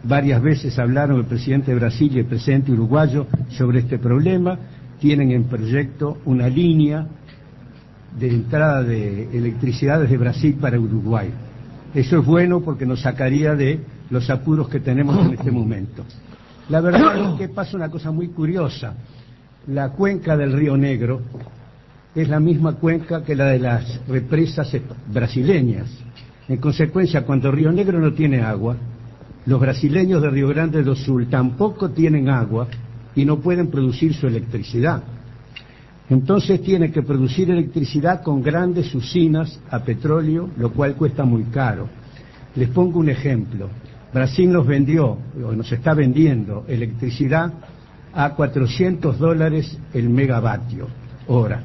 Varias 0.03 0.41
veces 0.41 0.77
hablaron 0.79 1.20
el 1.20 1.25
presidente 1.25 1.72
de 1.72 1.79
Brasil 1.79 2.12
y 2.13 2.20
el 2.20 2.25
presidente 2.25 2.72
uruguayo 2.72 3.27
sobre 3.50 3.79
este 3.79 4.00
problema. 4.00 4.58
Tienen 5.00 5.31
en 5.31 5.43
proyecto 5.46 6.17
una 6.25 6.48
línea 6.48 7.08
de 8.20 8.27
entrada 8.27 8.84
de 8.84 9.29
electricidad 9.31 10.01
desde 10.01 10.17
Brasil 10.17 10.58
para 10.60 10.79
Uruguay. 10.79 11.29
Eso 11.93 12.20
es 12.20 12.25
bueno 12.25 12.62
porque 12.62 12.86
nos 12.86 13.01
sacaría 13.01 13.55
de 13.55 13.79
los 14.10 14.29
apuros 14.29 14.70
que 14.70 14.79
tenemos 14.79 15.25
en 15.25 15.34
este 15.34 15.51
momento. 15.51 16.03
La 16.70 16.81
verdad 16.81 17.34
es 17.34 17.39
que 17.39 17.50
pasa 17.50 17.77
una 17.77 17.89
cosa 17.89 18.12
muy 18.12 18.29
curiosa. 18.29 18.96
La 19.67 19.89
cuenca 19.89 20.36
del 20.36 20.53
río 20.53 20.77
Negro 20.77 21.22
es 22.15 22.27
la 22.27 22.39
misma 22.39 22.74
cuenca 22.74 23.24
que 23.24 23.36
la 23.36 23.46
de 23.46 23.60
las 23.60 24.01
represas 24.08 24.75
brasileñas. 25.08 25.89
En 26.48 26.58
consecuencia, 26.58 27.25
cuando 27.25 27.51
Río 27.51 27.72
Negro 27.72 28.00
no 28.00 28.13
tiene 28.13 28.41
agua, 28.41 28.75
los 29.45 29.60
brasileños 29.60 30.21
de 30.21 30.29
Río 30.29 30.48
Grande 30.48 30.83
do 30.83 30.95
Sul 30.95 31.27
tampoco 31.27 31.89
tienen 31.89 32.29
agua 32.29 32.67
y 33.15 33.25
no 33.25 33.39
pueden 33.39 33.69
producir 33.71 34.13
su 34.13 34.27
electricidad. 34.27 35.03
Entonces 36.10 36.62
tienen 36.62 36.91
que 36.91 37.01
producir 37.01 37.50
electricidad 37.50 38.21
con 38.21 38.43
grandes 38.43 38.93
usinas 38.93 39.60
a 39.69 39.79
petróleo, 39.79 40.50
lo 40.57 40.71
cual 40.71 40.95
cuesta 40.95 41.24
muy 41.24 41.43
caro. 41.45 41.88
Les 42.55 42.69
pongo 42.69 43.00
un 43.00 43.10
ejemplo. 43.10 43.69
Brasil 44.13 44.51
nos 44.51 44.67
vendió, 44.67 45.17
o 45.43 45.51
nos 45.53 45.71
está 45.71 45.93
vendiendo, 45.93 46.65
electricidad 46.67 47.53
a 48.13 48.31
400 48.31 49.17
dólares 49.17 49.77
el 49.93 50.10
megavatio 50.10 50.88
hora. 51.27 51.62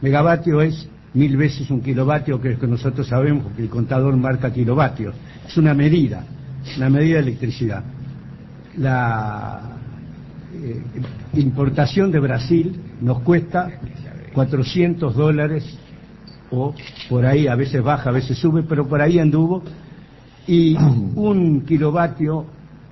Megavatio 0.00 0.60
es 0.60 0.88
mil 1.14 1.36
veces 1.36 1.70
un 1.70 1.80
kilovatio, 1.80 2.40
que 2.40 2.52
es 2.52 2.58
que 2.58 2.66
nosotros 2.66 3.06
sabemos, 3.06 3.44
porque 3.44 3.62
el 3.62 3.68
contador 3.68 4.16
marca 4.16 4.52
kilovatios. 4.52 5.14
Es 5.46 5.56
una 5.56 5.74
medida 5.74 6.24
la 6.76 6.90
medida 6.90 7.16
de 7.16 7.22
electricidad. 7.22 7.82
La 8.76 9.60
eh, 10.52 10.82
importación 11.34 12.10
de 12.10 12.20
Brasil 12.20 12.80
nos 13.00 13.20
cuesta 13.20 13.70
400 14.32 15.14
dólares 15.14 15.78
o 16.50 16.74
por 17.08 17.26
ahí, 17.26 17.46
a 17.46 17.54
veces 17.54 17.82
baja, 17.82 18.10
a 18.10 18.12
veces 18.12 18.38
sube, 18.38 18.62
pero 18.62 18.86
por 18.86 19.00
ahí 19.00 19.18
anduvo, 19.18 19.62
y 20.46 20.76
un 21.14 21.62
kilovatio 21.62 22.46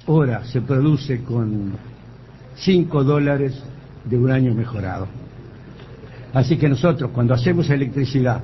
hora 0.06 0.44
se 0.44 0.60
produce 0.60 1.22
con 1.22 1.72
5 2.56 3.04
dólares 3.04 3.60
de 4.04 4.18
un 4.18 4.30
año 4.30 4.54
mejorado. 4.54 5.08
Así 6.32 6.56
que 6.56 6.68
nosotros 6.68 7.10
cuando 7.12 7.34
hacemos 7.34 7.70
electricidad 7.70 8.42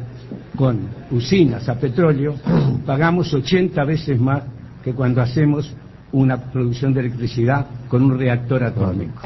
con 0.57 0.81
usinas 1.11 1.69
a 1.69 1.79
petróleo, 1.79 2.37
pagamos 2.87 3.33
80 3.33 3.85
veces 3.85 4.19
más 4.19 4.43
que 4.83 4.93
cuando 4.93 5.21
hacemos 5.21 5.75
una 6.12 6.37
producción 6.37 6.93
de 6.93 7.01
electricidad 7.01 7.67
con 7.89 8.03
un 8.03 8.19
reactor 8.19 8.65
atómico. 8.65 9.21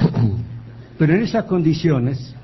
Pero 0.98 1.14
en 1.14 1.22
esas 1.22 1.44
condiciones, 1.44 2.34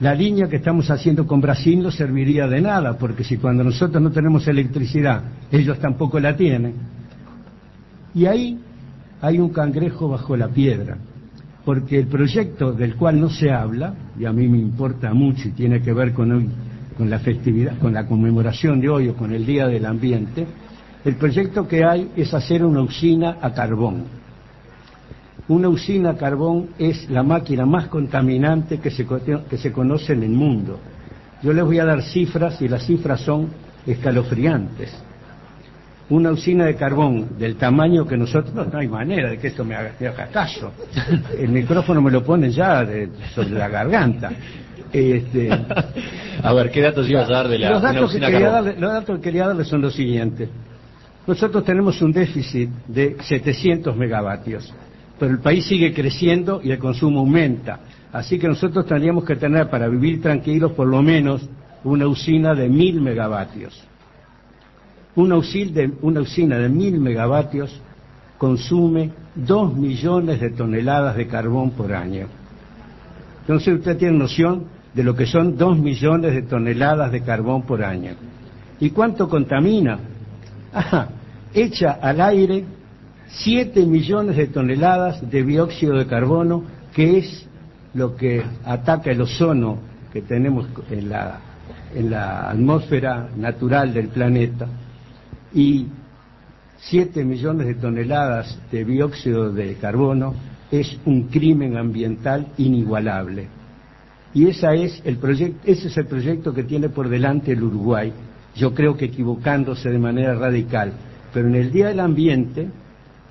la 0.00 0.14
línea 0.14 0.48
que 0.48 0.56
estamos 0.56 0.90
haciendo 0.90 1.26
con 1.26 1.40
Brasil 1.40 1.82
no 1.82 1.90
serviría 1.90 2.46
de 2.46 2.60
nada, 2.60 2.98
porque 2.98 3.22
si 3.22 3.36
cuando 3.36 3.62
nosotros 3.62 4.02
no 4.02 4.10
tenemos 4.10 4.46
electricidad, 4.48 5.22
ellos 5.52 5.78
tampoco 5.78 6.18
la 6.18 6.36
tienen. 6.36 6.74
Y 8.14 8.26
ahí 8.26 8.58
hay 9.20 9.38
un 9.38 9.50
cangrejo 9.50 10.08
bajo 10.08 10.36
la 10.36 10.48
piedra, 10.48 10.96
porque 11.64 11.98
el 11.98 12.06
proyecto 12.06 12.72
del 12.72 12.96
cual 12.96 13.20
no 13.20 13.28
se 13.28 13.50
habla, 13.50 13.94
y 14.18 14.24
a 14.24 14.32
mí 14.32 14.48
me 14.48 14.58
importa 14.58 15.12
mucho 15.12 15.48
y 15.48 15.52
tiene 15.52 15.80
que 15.80 15.92
ver 15.92 16.12
con 16.12 16.32
hoy, 16.32 16.48
con 16.96 17.10
la 17.10 17.18
festividad, 17.18 17.78
con 17.78 17.92
la 17.92 18.06
conmemoración 18.06 18.80
de 18.80 18.88
hoy 18.88 19.08
o 19.08 19.14
con 19.14 19.32
el 19.32 19.44
Día 19.44 19.66
del 19.66 19.84
Ambiente, 19.84 20.46
el 21.06 21.14
proyecto 21.14 21.68
que 21.68 21.84
hay 21.84 22.10
es 22.16 22.34
hacer 22.34 22.64
una 22.64 22.82
usina 22.82 23.36
a 23.40 23.54
carbón. 23.54 24.06
Una 25.46 25.68
usina 25.68 26.10
a 26.10 26.16
carbón 26.16 26.70
es 26.78 27.08
la 27.08 27.22
máquina 27.22 27.64
más 27.64 27.86
contaminante 27.86 28.80
que 28.80 28.90
se, 28.90 29.06
que 29.06 29.56
se 29.56 29.70
conoce 29.70 30.14
en 30.14 30.24
el 30.24 30.30
mundo. 30.30 30.80
Yo 31.42 31.52
les 31.52 31.64
voy 31.64 31.78
a 31.78 31.84
dar 31.84 32.02
cifras 32.02 32.60
y 32.60 32.66
las 32.66 32.84
cifras 32.84 33.20
son 33.20 33.50
escalofriantes. 33.86 34.92
Una 36.10 36.32
usina 36.32 36.64
de 36.64 36.74
carbón 36.74 37.38
del 37.38 37.54
tamaño 37.54 38.04
que 38.04 38.16
nosotros, 38.16 38.66
no 38.72 38.76
hay 38.76 38.88
manera 38.88 39.30
de 39.30 39.38
que 39.38 39.46
esto 39.46 39.64
me 39.64 39.76
haga, 39.76 39.92
caso. 40.32 40.72
El 41.38 41.50
micrófono 41.50 42.02
me 42.02 42.10
lo 42.10 42.24
pone 42.24 42.50
ya 42.50 42.84
sobre 43.32 43.50
la 43.50 43.68
garganta. 43.68 44.32
Este, 44.92 45.50
a 46.42 46.52
ver, 46.52 46.70
¿qué 46.72 46.80
datos 46.80 47.08
ibas 47.08 47.28
a 47.28 47.32
dar 47.32 47.48
de 47.48 47.58
la 47.60 47.70
los 47.70 47.82
datos, 47.82 48.12
que 48.12 48.18
quería 48.18 48.40
carbón? 48.40 48.52
darle, 48.52 48.80
los 48.80 48.92
datos 48.92 49.16
que 49.16 49.22
quería 49.22 49.46
darle 49.46 49.64
son 49.64 49.82
los 49.82 49.94
siguientes. 49.94 50.48
Nosotros 51.26 51.64
tenemos 51.64 52.00
un 52.02 52.12
déficit 52.12 52.70
de 52.86 53.16
700 53.20 53.96
megavatios, 53.96 54.72
pero 55.18 55.32
el 55.32 55.40
país 55.40 55.66
sigue 55.66 55.92
creciendo 55.92 56.60
y 56.62 56.70
el 56.70 56.78
consumo 56.78 57.20
aumenta. 57.20 57.80
Así 58.12 58.38
que 58.38 58.46
nosotros 58.46 58.86
tendríamos 58.86 59.24
que 59.24 59.34
tener 59.34 59.68
para 59.68 59.88
vivir 59.88 60.22
tranquilos 60.22 60.72
por 60.72 60.86
lo 60.86 61.02
menos 61.02 61.48
una 61.82 62.06
usina 62.06 62.54
de 62.54 62.68
1000 62.68 63.00
megavatios. 63.00 63.82
Una 65.16 65.36
usina 65.36 65.72
de, 65.72 65.92
una 66.02 66.20
usina 66.20 66.58
de 66.58 66.68
1000 66.68 67.00
megavatios 67.00 67.80
consume 68.38 69.10
2 69.34 69.76
millones 69.76 70.40
de 70.40 70.50
toneladas 70.50 71.16
de 71.16 71.26
carbón 71.26 71.72
por 71.72 71.92
año. 71.92 72.26
Entonces 73.40 73.74
usted 73.74 73.96
tiene 73.96 74.16
noción 74.16 74.66
de 74.94 75.02
lo 75.02 75.14
que 75.14 75.26
son 75.26 75.56
2 75.56 75.78
millones 75.78 76.34
de 76.34 76.42
toneladas 76.42 77.10
de 77.10 77.22
carbón 77.22 77.62
por 77.62 77.82
año. 77.82 78.12
¿Y 78.78 78.90
cuánto 78.90 79.28
contamina? 79.28 79.98
Echa 81.56 81.92
al 81.92 82.20
aire 82.20 82.64
7 83.28 83.84
millones 83.86 84.36
de 84.36 84.46
toneladas 84.46 85.28
de 85.28 85.42
dióxido 85.42 85.96
de 85.96 86.06
carbono, 86.06 86.64
que 86.94 87.18
es 87.18 87.46
lo 87.94 88.14
que 88.14 88.44
ataca 88.64 89.10
el 89.10 89.22
ozono 89.22 89.78
que 90.12 90.22
tenemos 90.22 90.66
en 90.90 91.08
la, 91.08 91.40
en 91.94 92.10
la 92.10 92.50
atmósfera 92.50 93.30
natural 93.36 93.92
del 93.92 94.08
planeta. 94.08 94.68
Y 95.52 95.86
7 96.78 97.24
millones 97.24 97.66
de 97.66 97.74
toneladas 97.74 98.58
de 98.70 98.84
dióxido 98.84 99.52
de 99.52 99.74
carbono 99.74 100.34
es 100.70 100.98
un 101.04 101.24
crimen 101.28 101.76
ambiental 101.76 102.48
inigualable. 102.58 103.48
Y 104.34 104.46
esa 104.48 104.74
es 104.74 105.00
el 105.04 105.18
ese 105.64 105.88
es 105.88 105.96
el 105.96 106.06
proyecto 106.06 106.52
que 106.52 106.64
tiene 106.64 106.90
por 106.90 107.08
delante 107.08 107.52
el 107.52 107.62
Uruguay, 107.62 108.12
yo 108.54 108.74
creo 108.74 108.96
que 108.96 109.06
equivocándose 109.06 109.90
de 109.90 109.98
manera 109.98 110.34
radical. 110.34 110.92
Pero 111.32 111.48
en 111.48 111.54
el 111.54 111.72
Día 111.72 111.88
del 111.88 112.00
Ambiente, 112.00 112.68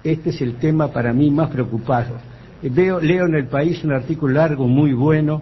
este 0.03 0.29
es 0.29 0.41
el 0.41 0.55
tema 0.55 0.89
para 0.89 1.13
mí 1.13 1.31
más 1.31 1.49
preocupado. 1.49 2.15
Veo, 2.61 2.99
leo 2.99 3.25
en 3.25 3.35
el 3.35 3.47
país 3.47 3.83
un 3.83 3.93
artículo 3.93 4.33
largo, 4.33 4.67
muy 4.67 4.93
bueno, 4.93 5.41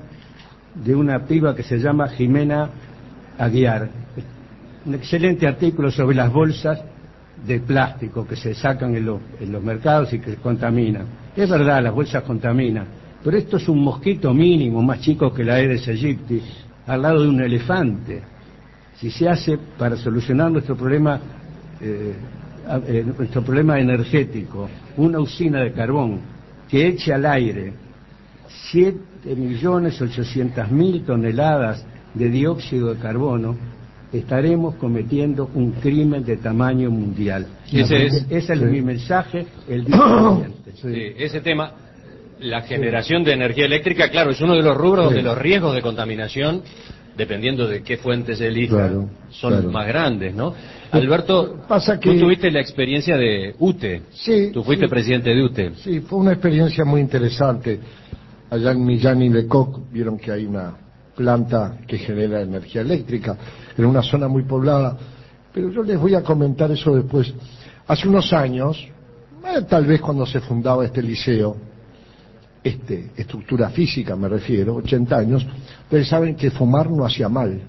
de 0.76 0.96
una 0.96 1.26
piba 1.26 1.56
que 1.56 1.64
se 1.64 1.78
llama 1.78 2.08
Jimena 2.08 2.70
Aguiar. 3.38 3.90
Un 4.86 4.96
excelente 4.96 5.48
artículo 5.48 5.92
sobre 5.92 6.16
las 6.16 6.32
bolsas 6.32 6.82
de 7.46 7.60
plástico 7.60 8.26
que 8.26 8.36
se 8.36 8.54
sacan 8.54 8.96
en 8.96 9.06
los, 9.06 9.22
en 9.40 9.52
los 9.52 9.64
mercados 9.64 10.14
y 10.14 10.20
que 10.20 10.36
contaminan. 10.36 11.06
Es 11.36 11.50
verdad, 11.50 11.84
las 11.84 11.94
bolsas 11.94 12.24
contaminan, 12.24 12.86
pero 13.24 13.38
esto 13.38 13.58
es 13.58 13.68
un 13.68 13.84
mosquito 13.84 14.34
mínimo, 14.34 14.82
más 14.82 15.02
chico 15.02 15.34
que 15.34 15.44
la 15.44 15.56
Aedes 15.56 15.88
aegypti, 15.88 16.42
al 16.88 17.02
lado 17.02 17.22
de 17.22 17.30
un 17.30 17.42
elefante. 17.42 18.22
Si 18.96 19.10
se 19.10 19.28
hace 19.28 19.58
para 19.78 19.98
solucionar 19.98 20.52
nuestro 20.52 20.76
problema, 20.76 21.20
eh, 21.82 22.14
eh, 22.88 23.04
nuestro 23.18 23.42
problema 23.44 23.80
energético, 23.80 24.70
una 24.98 25.20
usina 25.20 25.62
de 25.62 25.72
carbón 25.74 26.20
que 26.70 26.88
eche 26.88 27.14
al 27.14 27.26
aire 27.26 27.74
7.800.000 28.74 31.06
toneladas 31.06 31.86
de 32.14 32.30
dióxido 32.30 32.94
de 32.94 33.00
carbono, 33.02 33.56
estaremos 34.12 34.76
cometiendo 34.76 35.50
un 35.56 35.72
crimen 35.74 36.24
de 36.24 36.38
tamaño 36.38 36.92
mundial. 36.92 37.48
Ese 37.72 38.06
es- 38.06 38.26
Ese 38.30 38.54
es 38.54 38.62
mi 38.62 38.82
mensaje 38.82 39.46
el 39.68 39.86
día 39.86 39.98
siguiente. 39.98 40.72
Sí, 40.76 41.14
ese 41.18 41.42
tema, 41.42 41.72
la 42.40 42.62
generación 42.62 43.24
de 43.24 43.34
energía 43.34 43.66
eléctrica, 43.66 44.10
claro, 44.10 44.30
es 44.32 44.42
uno 44.42 44.54
de 44.56 44.62
los 44.62 44.78
rubros 44.78 45.06
donde 45.06 45.24
los 45.24 45.38
riesgos 45.38 45.74
de 45.74 45.82
contaminación, 45.82 46.62
dependiendo 47.18 47.68
de 47.68 47.84
qué 47.84 47.98
fuentes 47.98 48.38
se 48.40 48.48
elija, 48.48 48.76
Claro, 48.76 49.10
son 49.30 49.54
claro. 49.54 49.72
más 49.72 49.88
grandes, 49.88 50.34
¿no? 50.34 50.54
Alberto, 50.92 51.58
Pasa 51.68 52.00
tú 52.00 52.18
tuviste 52.20 52.52
la 52.52 52.60
experiencia 52.62 53.18
de 53.18 53.56
UTE. 53.60 54.04
Sí, 54.12 54.52
Tú 54.54 54.64
fuiste 54.64 54.86
sí. 54.86 54.90
presidente 54.90 55.30
de 55.34 55.44
UTE. 55.44 55.72
Sí, 55.78 56.02
fue 56.02 56.20
una 56.20 56.34
experiencia 56.34 56.86
muy 56.86 57.02
interesante. 57.02 57.80
Allá 58.50 58.72
en 58.72 58.86
Millán 58.86 59.22
y 59.22 59.30
Lecoq 59.30 59.92
vieron 59.92 60.18
que 60.20 60.32
hay 60.32 60.46
una 60.46 60.76
planta 61.16 61.78
que 61.88 61.98
genera 61.98 62.42
energía 62.42 62.82
eléctrica 62.82 63.36
en 63.78 63.86
una 63.86 64.04
zona 64.04 64.28
muy 64.28 64.44
poblada. 64.44 64.98
Pero 65.52 65.72
yo 65.72 65.82
les 65.84 66.00
voy 66.00 66.14
a 66.16 66.22
comentar 66.22 66.72
eso 66.72 66.96
después. 66.96 67.34
Hace 67.88 68.08
unos 68.08 68.32
años, 68.34 68.78
eh, 69.46 69.62
tal 69.68 69.86
vez 69.86 70.00
cuando 70.02 70.26
se 70.26 70.40
fundaba 70.42 70.86
este 70.86 71.02
liceo, 71.02 71.56
este, 72.64 73.12
estructura 73.18 73.70
física 73.70 74.16
me 74.16 74.30
refiero, 74.30 74.76
80 74.76 75.18
años, 75.18 75.46
ustedes 75.84 76.08
saben 76.08 76.36
que 76.36 76.52
fumar 76.52 76.90
no 76.90 77.06
hacía 77.06 77.28
mal. 77.28 77.62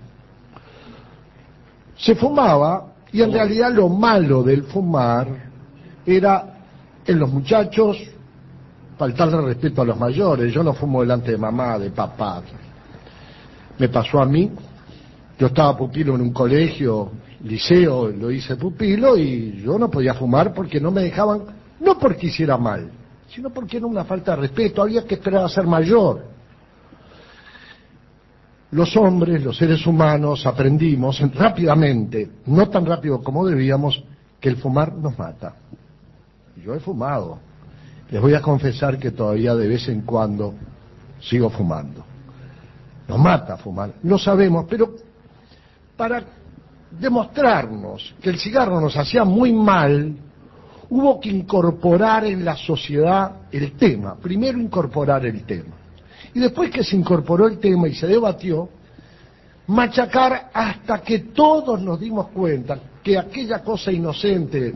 Se 1.96 2.14
fumaba 2.14 2.92
y 3.12 3.22
en 3.22 3.32
realidad 3.32 3.72
lo 3.72 3.88
malo 3.88 4.42
del 4.42 4.64
fumar 4.64 5.28
era 6.06 6.54
en 7.06 7.18
los 7.18 7.30
muchachos 7.30 7.96
faltarle 8.98 9.40
respeto 9.40 9.82
a 9.82 9.84
los 9.84 9.98
mayores. 9.98 10.52
Yo 10.52 10.62
no 10.62 10.74
fumo 10.74 11.00
delante 11.00 11.32
de 11.32 11.38
mamá, 11.38 11.78
de 11.78 11.90
papá. 11.90 12.42
Me 13.78 13.88
pasó 13.88 14.20
a 14.20 14.26
mí. 14.26 14.50
Yo 15.38 15.48
estaba 15.48 15.76
pupilo 15.76 16.14
en 16.14 16.20
un 16.20 16.32
colegio, 16.32 17.10
liceo, 17.42 18.08
lo 18.08 18.30
hice 18.30 18.56
pupilo 18.56 19.16
y 19.16 19.62
yo 19.62 19.78
no 19.78 19.90
podía 19.90 20.14
fumar 20.14 20.54
porque 20.54 20.80
no 20.80 20.92
me 20.92 21.02
dejaban, 21.02 21.42
no 21.80 21.98
porque 21.98 22.28
hiciera 22.28 22.56
mal, 22.56 22.88
sino 23.34 23.50
porque 23.50 23.78
era 23.78 23.86
una 23.86 24.04
falta 24.04 24.32
de 24.32 24.42
respeto. 24.42 24.82
Había 24.82 25.04
que 25.04 25.14
esperar 25.14 25.44
a 25.44 25.48
ser 25.48 25.66
mayor. 25.66 26.24
Los 28.70 28.96
hombres, 28.96 29.42
los 29.42 29.56
seres 29.56 29.84
humanos, 29.86 30.46
aprendimos 30.46 31.20
rápidamente, 31.34 32.30
no 32.46 32.68
tan 32.68 32.86
rápido 32.86 33.22
como 33.22 33.46
debíamos, 33.46 34.02
que 34.40 34.48
el 34.48 34.56
fumar 34.56 34.92
nos 34.94 35.18
mata. 35.18 35.54
Yo 36.64 36.74
he 36.74 36.80
fumado. 36.80 37.38
Les 38.10 38.20
voy 38.20 38.34
a 38.34 38.40
confesar 38.40 38.98
que 38.98 39.10
todavía 39.10 39.54
de 39.54 39.66
vez 39.66 39.88
en 39.88 40.02
cuando 40.02 40.54
sigo 41.20 41.50
fumando. 41.50 42.04
Nos 43.08 43.18
mata 43.18 43.56
fumar, 43.56 43.94
lo 44.02 44.18
sabemos, 44.18 44.66
pero 44.68 44.94
para 45.96 46.22
demostrarnos 46.90 48.14
que 48.20 48.30
el 48.30 48.38
cigarro 48.38 48.80
nos 48.80 48.96
hacía 48.96 49.24
muy 49.24 49.52
mal, 49.52 50.16
hubo 50.90 51.20
que 51.20 51.30
incorporar 51.30 52.24
en 52.24 52.44
la 52.44 52.56
sociedad 52.56 53.42
el 53.50 53.72
tema. 53.72 54.16
Primero 54.16 54.58
incorporar 54.58 55.24
el 55.26 55.44
tema. 55.44 55.74
Y 56.34 56.40
después 56.40 56.70
que 56.70 56.82
se 56.82 56.96
incorporó 56.96 57.46
el 57.46 57.58
tema 57.58 57.88
y 57.88 57.94
se 57.94 58.06
debatió, 58.06 58.68
machacar 59.66 60.50
hasta 60.52 61.00
que 61.00 61.20
todos 61.20 61.80
nos 61.80 61.98
dimos 62.00 62.28
cuenta 62.28 62.78
que 63.02 63.18
aquella 63.18 63.62
cosa 63.62 63.92
inocente 63.92 64.74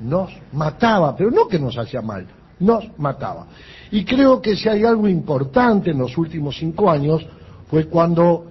nos 0.00 0.30
mataba, 0.52 1.16
pero 1.16 1.30
no 1.30 1.48
que 1.48 1.58
nos 1.58 1.76
hacía 1.78 2.02
mal, 2.02 2.26
nos 2.60 2.98
mataba. 2.98 3.46
Y 3.90 4.04
creo 4.04 4.40
que 4.40 4.56
si 4.56 4.68
hay 4.68 4.84
algo 4.84 5.08
importante 5.08 5.90
en 5.90 5.98
los 5.98 6.16
últimos 6.18 6.56
cinco 6.58 6.90
años 6.90 7.24
fue 7.68 7.86
cuando 7.86 8.46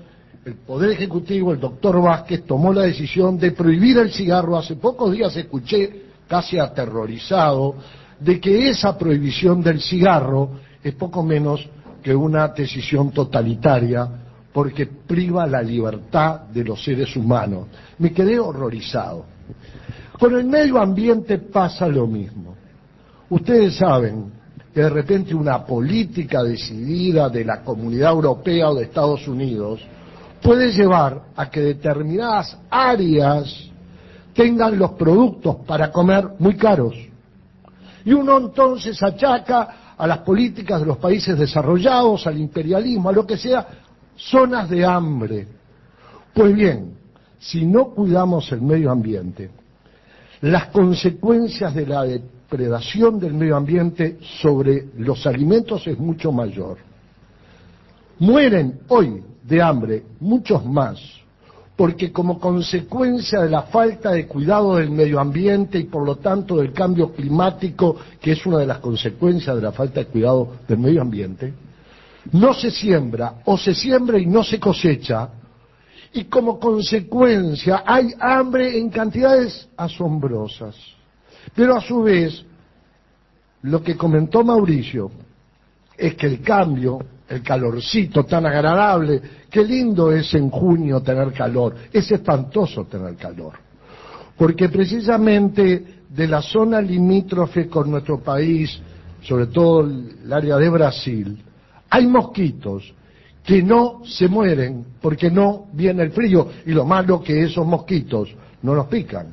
el 0.46 0.54
Poder 0.56 0.92
Ejecutivo, 0.92 1.54
el 1.54 1.60
doctor 1.60 2.02
Vázquez, 2.02 2.46
tomó 2.46 2.72
la 2.72 2.84
decisión 2.84 3.38
de 3.40 3.52
prohibir 3.52 3.98
el 3.98 4.12
cigarro. 4.12 4.58
Hace 4.58 4.76
pocos 4.76 5.12
días 5.12 5.36
escuché, 5.36 6.04
casi 6.28 6.60
aterrorizado, 6.60 7.76
de 8.20 8.40
que 8.40 8.70
esa 8.70 8.98
prohibición 8.98 9.62
del 9.62 9.82
cigarro 9.82 10.52
es 10.84 10.94
poco 10.96 11.24
menos 11.24 11.68
que 12.02 12.16
una 12.16 12.48
decisión 12.50 13.12
totalitaria 13.12 14.08
porque 14.54 14.86
priva 14.86 15.46
la 15.46 15.62
libertad 15.62 16.42
de 16.44 16.64
los 16.64 16.84
seres 16.84 17.16
humanos. 17.16 17.68
Me 18.00 18.14
quedé 18.14 18.40
horrorizado. 18.40 19.26
Con 20.18 20.34
el 20.36 20.46
medio 20.46 20.80
ambiente 20.80 21.40
pasa 21.40 21.88
lo 21.88 22.08
mismo. 22.08 22.56
Ustedes 23.30 23.76
saben 23.76 24.32
que 24.74 24.82
de 24.82 24.90
repente 24.90 25.36
una 25.36 25.66
política 25.66 26.42
decidida 26.44 27.28
de 27.28 27.44
la 27.44 27.64
Comunidad 27.64 28.12
Europea 28.12 28.70
o 28.70 28.76
de 28.76 28.84
Estados 28.84 29.28
Unidos 29.28 29.82
puede 30.42 30.72
llevar 30.72 31.24
a 31.36 31.50
que 31.50 31.60
determinadas 31.60 32.58
áreas 32.70 33.72
tengan 34.36 34.78
los 34.78 34.92
productos 34.92 35.58
para 35.66 35.92
comer 35.92 36.28
muy 36.38 36.56
caros. 36.56 36.94
Y 38.04 38.14
uno 38.14 38.38
entonces 38.38 39.02
achaca 39.02 39.96
a 39.98 40.06
las 40.06 40.20
políticas 40.20 40.82
de 40.82 40.86
los 40.86 40.98
países 40.98 41.40
desarrollados, 41.40 42.28
al 42.28 42.38
imperialismo, 42.38 43.10
a 43.10 43.14
lo 43.14 43.26
que 43.26 43.38
sea, 43.38 43.66
zonas 44.16 44.70
de 44.70 44.86
hambre. 44.86 45.48
Pues 46.34 46.54
bien, 46.54 46.98
si 47.40 47.66
no 47.66 47.92
cuidamos 47.92 48.52
el 48.52 48.62
medio 48.62 48.92
ambiente, 48.92 49.50
las 50.42 50.68
consecuencias 50.68 51.74
de 51.74 51.88
la 51.88 52.04
depredación 52.04 53.20
del 53.20 53.34
medio 53.34 53.56
ambiente 53.56 54.20
sobre 54.42 54.90
los 54.98 55.26
alimentos 55.26 55.88
es 55.88 55.98
mucho 55.98 56.32
mayor. 56.32 56.78
Mueren 58.20 58.82
hoy 58.90 59.24
de 59.44 59.62
hambre 59.62 60.04
muchos 60.20 60.66
más, 60.66 61.00
porque 61.76 62.12
como 62.12 62.40
consecuencia 62.40 63.42
de 63.42 63.50
la 63.50 63.64
falta 63.64 64.12
de 64.12 64.28
cuidado 64.28 64.78
del 64.78 64.92
medio 64.92 65.20
ambiente 65.20 65.78
y 65.78 65.84
por 65.86 66.06
lo 66.06 66.18
tanto 66.18 66.58
del 66.58 66.72
cambio 66.72 67.12
climático, 67.12 67.98
que 68.22 68.32
es 68.32 68.46
una 68.46 68.60
de 68.60 68.66
las 68.66 68.80
consecuencias 68.80 69.56
de 69.56 69.62
la 69.62 69.74
falta 69.74 70.00
de 70.00 70.06
cuidado 70.08 70.58
del 70.68 70.78
medio 70.78 71.02
ambiente, 71.02 71.54
no 72.32 72.54
se 72.54 72.72
siembra 72.72 73.42
o 73.46 73.58
se 73.58 73.76
siembra 73.76 74.18
y 74.18 74.26
no 74.26 74.44
se 74.44 74.60
cosecha, 74.60 75.30
y 76.14 76.24
como 76.26 76.60
consecuencia 76.60 77.84
hay 77.86 78.14
hambre 78.20 78.78
en 78.78 78.90
cantidades 78.90 79.68
asombrosas. 79.76 80.76
Pero 81.54 81.76
a 81.76 81.82
su 81.82 82.04
vez, 82.04 82.44
lo 83.64 83.84
que 83.84 83.98
comentó 83.98 84.44
Mauricio 84.44 85.12
es 85.98 86.16
que 86.16 86.28
el 86.28 86.42
cambio, 86.42 87.00
el 87.28 87.42
calorcito 87.42 88.24
tan 88.24 88.46
agradable, 88.46 89.22
qué 89.50 89.64
lindo 89.64 90.12
es 90.12 90.34
en 90.34 90.50
junio 90.50 91.02
tener 91.02 91.34
calor, 91.34 91.76
es 91.92 92.12
espantoso 92.12 92.86
tener 92.86 93.16
calor, 93.16 93.54
porque 94.38 94.70
precisamente 94.70 95.96
de 96.10 96.28
la 96.28 96.42
zona 96.42 96.82
limítrofe 96.82 97.68
con 97.68 97.90
nuestro 97.90 98.20
país, 98.20 98.80
sobre 99.22 99.48
todo 99.48 99.82
el 99.82 100.32
área 100.32 100.58
de 100.58 100.70
Brasil, 100.70 101.44
hay 101.90 102.08
mosquitos 102.08 102.94
que 103.46 103.62
no 103.62 104.02
se 104.06 104.28
mueren 104.28 104.86
porque 105.02 105.30
no 105.30 105.68
viene 105.74 106.04
el 106.04 106.12
frío. 106.12 106.50
Y 106.66 106.72
lo 106.72 106.86
malo 106.86 107.22
que 107.22 107.44
esos 107.44 107.66
mosquitos 107.66 108.30
no 108.64 108.74
nos 108.74 108.88
pican, 108.88 109.28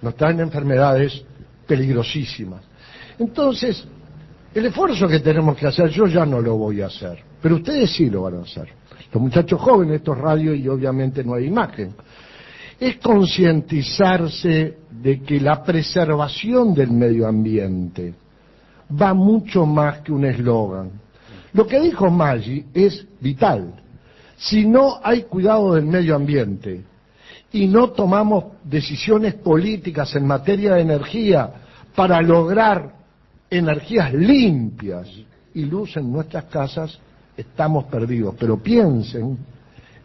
nos 0.00 0.16
traen 0.16 0.40
enfermedades 0.40 1.22
peligrosísimas. 1.66 2.62
Entonces, 3.18 3.86
el 4.54 4.66
esfuerzo 4.66 5.08
que 5.08 5.20
tenemos 5.20 5.56
que 5.56 5.66
hacer, 5.66 5.88
yo 5.88 6.06
ya 6.06 6.26
no 6.26 6.40
lo 6.40 6.56
voy 6.56 6.82
a 6.82 6.86
hacer, 6.86 7.18
pero 7.40 7.56
ustedes 7.56 7.90
sí 7.92 8.10
lo 8.10 8.22
van 8.22 8.36
a 8.36 8.42
hacer. 8.42 8.68
Los 9.12 9.22
muchachos 9.22 9.60
jóvenes, 9.60 9.96
estos 9.96 10.16
radios 10.18 10.56
y 10.56 10.68
obviamente 10.68 11.24
no 11.24 11.34
hay 11.34 11.46
imagen. 11.46 11.94
Es 12.78 12.96
concientizarse 12.96 14.78
de 14.90 15.20
que 15.22 15.40
la 15.40 15.62
preservación 15.62 16.74
del 16.74 16.90
medio 16.90 17.26
ambiente 17.26 18.14
va 19.00 19.14
mucho 19.14 19.66
más 19.66 20.00
que 20.00 20.12
un 20.12 20.24
eslogan. 20.24 20.90
Lo 21.52 21.66
que 21.66 21.80
dijo 21.80 22.10
Maggi 22.10 22.64
es 22.72 23.06
vital. 23.20 23.74
Si 24.36 24.66
no 24.66 24.98
hay 25.02 25.22
cuidado 25.24 25.74
del 25.74 25.84
medio 25.84 26.16
ambiente 26.16 26.82
y 27.52 27.66
no 27.68 27.90
tomamos 27.90 28.44
decisiones 28.64 29.34
políticas 29.34 30.14
en 30.16 30.26
materia 30.26 30.74
de 30.74 30.80
energía 30.80 31.50
para 31.94 32.20
lograr 32.22 33.01
energías 33.52 34.12
limpias 34.14 35.08
y 35.54 35.64
luz 35.66 35.96
en 35.96 36.10
nuestras 36.10 36.44
casas, 36.44 36.98
estamos 37.36 37.84
perdidos. 37.84 38.34
Pero 38.38 38.58
piensen 38.58 39.36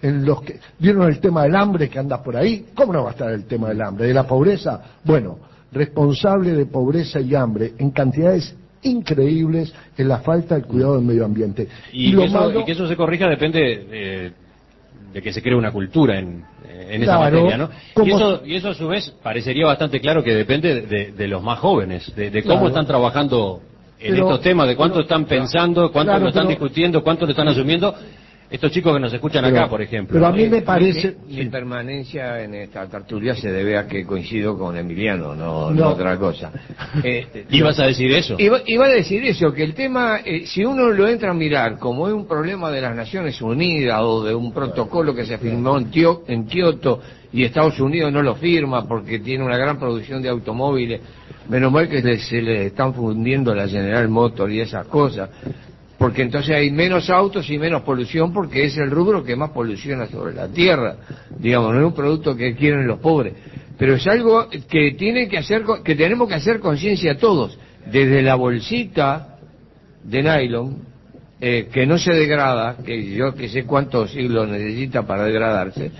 en 0.01 0.25
los 0.25 0.41
que 0.41 0.59
vieron 0.77 1.07
el 1.07 1.19
tema 1.19 1.43
del 1.43 1.55
hambre 1.55 1.89
que 1.89 1.97
anda 1.97 2.21
por 2.21 2.35
ahí. 2.35 2.67
¿Cómo 2.75 2.93
no 2.93 3.03
va 3.03 3.09
a 3.09 3.13
estar 3.13 3.31
el 3.31 3.45
tema 3.45 3.69
del 3.69 3.81
hambre? 3.81 4.07
¿De 4.07 4.13
la 4.13 4.27
pobreza? 4.27 4.81
Bueno, 5.03 5.39
responsable 5.71 6.53
de 6.53 6.65
pobreza 6.65 7.21
y 7.21 7.33
hambre 7.35 7.73
en 7.77 7.91
cantidades 7.91 8.55
increíbles 8.83 9.73
en 9.97 10.07
la 10.07 10.19
falta 10.19 10.55
del 10.55 10.65
cuidado 10.65 10.97
del 10.97 11.05
medio 11.05 11.25
ambiente. 11.25 11.67
Y, 11.93 12.15
que, 12.15 12.25
eso, 12.25 12.59
y 12.59 12.65
que, 12.65 12.71
eso, 12.73 12.87
se 12.87 12.95
corrija 12.95 13.27
depende 13.27 13.59
de, 13.59 14.33
de 15.13 15.21
que 15.21 15.31
se 15.31 15.41
cree 15.41 15.55
una 15.55 15.71
cultura 15.71 16.19
en, 16.19 16.43
en 16.89 17.03
esa 17.03 17.19
materia, 17.19 17.57
¿no? 17.57 17.69
Y 18.03 18.11
eso, 18.11 18.41
y 18.45 18.55
eso 18.55 18.69
a 18.69 18.73
su 18.73 18.87
vez 18.87 19.13
parecería 19.23 19.65
bastante 19.65 19.99
claro 19.99 20.23
que 20.23 20.33
depende 20.33 20.81
de, 20.81 21.11
de 21.11 21.27
los 21.27 21.41
más 21.41 21.59
jóvenes, 21.59 22.13
de, 22.15 22.43
cómo 22.43 22.67
están 22.67 22.85
trabajando 22.85 23.61
en 23.99 24.15
estos 24.15 24.41
temas, 24.41 24.67
de 24.67 24.75
cuánto 24.75 24.99
están 24.99 25.25
pensando, 25.25 25.91
cuánto 25.91 26.17
lo 26.19 26.29
están 26.29 26.47
discutiendo, 26.47 27.03
cuánto 27.03 27.25
lo 27.25 27.31
están 27.31 27.47
asumiendo 27.47 27.95
estos 28.49 28.71
chicos 28.71 28.93
que 28.93 28.99
nos 29.01 29.13
escuchan 29.13 29.43
acá, 29.43 29.67
por 29.67 29.81
ejemplo. 29.81 30.13
Pero 30.13 30.25
a 30.25 30.31
mí 30.31 30.47
me 30.47 30.61
parece... 30.61 31.17
Mi, 31.27 31.45
permanencia 31.47 32.41
en 32.41 32.53
esta 32.53 32.87
tertulia 32.87 33.35
se 33.35 33.51
debe 33.51 33.77
a 33.77 33.87
que 33.87 34.05
coincido 34.05 34.57
con 34.57 34.77
Emiliano, 34.77 35.35
no, 35.35 35.71
no. 35.71 35.89
otra 35.89 36.17
cosa. 36.17 36.51
Eh, 37.03 37.45
¿Ibas 37.51 37.79
a 37.79 37.85
decir 37.85 38.11
eso? 38.11 38.35
Iba, 38.39 38.61
iba, 38.65 38.85
a 38.85 38.89
decir 38.89 39.23
eso, 39.23 39.53
que 39.53 39.63
el 39.63 39.73
tema, 39.73 40.19
eh, 40.23 40.45
si 40.45 40.65
uno 40.65 40.89
lo 40.89 41.07
entra 41.07 41.31
a 41.31 41.33
mirar 41.33 41.77
como 41.77 42.07
es 42.07 42.13
un 42.13 42.27
problema 42.27 42.71
de 42.71 42.81
las 42.81 42.95
Naciones 42.95 43.39
Unidas 43.41 43.99
o 44.01 44.23
de 44.23 44.33
un 44.33 44.51
protocolo 44.51 45.13
que 45.13 45.25
se 45.25 45.37
firmó 45.37 45.77
en, 45.77 45.91
en 46.27 46.45
Kioto 46.47 47.01
y 47.31 47.43
Estados 47.43 47.79
Unidos 47.79 48.11
no 48.11 48.21
lo 48.21 48.35
firma 48.35 48.87
porque 48.87 49.19
tiene 49.19 49.43
una 49.43 49.57
gran 49.57 49.77
producción 49.77 50.21
de 50.21 50.29
automóviles, 50.29 51.01
menos 51.49 51.71
mal 51.71 51.87
que 51.87 52.17
se 52.17 52.41
le 52.41 52.67
están 52.67 52.93
fundiendo 52.93 53.53
la 53.53 53.67
General 53.67 54.07
Motors 54.09 54.53
y 54.53 54.61
esas 54.61 54.87
cosas 54.87 55.29
porque 55.97 56.21
entonces 56.21 56.55
hay 56.55 56.69
menos 56.71 57.09
autos 57.09 57.49
y 57.49 57.57
menos 57.57 57.81
polución 57.81 58.31
porque 58.31 58.65
es 58.65 58.77
el 58.77 58.91
rubro 58.91 59.23
que 59.23 59.35
más 59.35 59.51
poluciona 59.51 60.07
sobre 60.07 60.33
la 60.33 60.47
tierra, 60.47 60.97
digamos, 61.39 61.73
no 61.73 61.79
es 61.79 61.85
un 61.85 61.93
producto 61.93 62.35
que 62.35 62.55
quieren 62.55 62.85
los 62.85 62.99
pobres, 62.99 63.33
pero 63.77 63.95
es 63.95 64.07
algo 64.07 64.47
que 64.49 64.91
tiene 64.97 65.27
que 65.27 65.37
hacer 65.37 65.63
que 65.83 65.95
tenemos 65.95 66.27
que 66.27 66.35
hacer 66.35 66.59
conciencia 66.59 67.17
todos, 67.17 67.57
desde 67.85 68.21
la 68.21 68.35
bolsita 68.35 69.37
de 70.03 70.23
nylon 70.23 70.77
eh, 71.39 71.69
que 71.71 71.85
no 71.85 71.97
se 71.97 72.13
degrada, 72.13 72.77
que 72.83 73.13
yo 73.13 73.33
que 73.33 73.49
sé 73.49 73.63
cuántos 73.63 74.11
siglos 74.11 74.47
necesita 74.49 75.05
para 75.05 75.25
degradarse, 75.25 75.91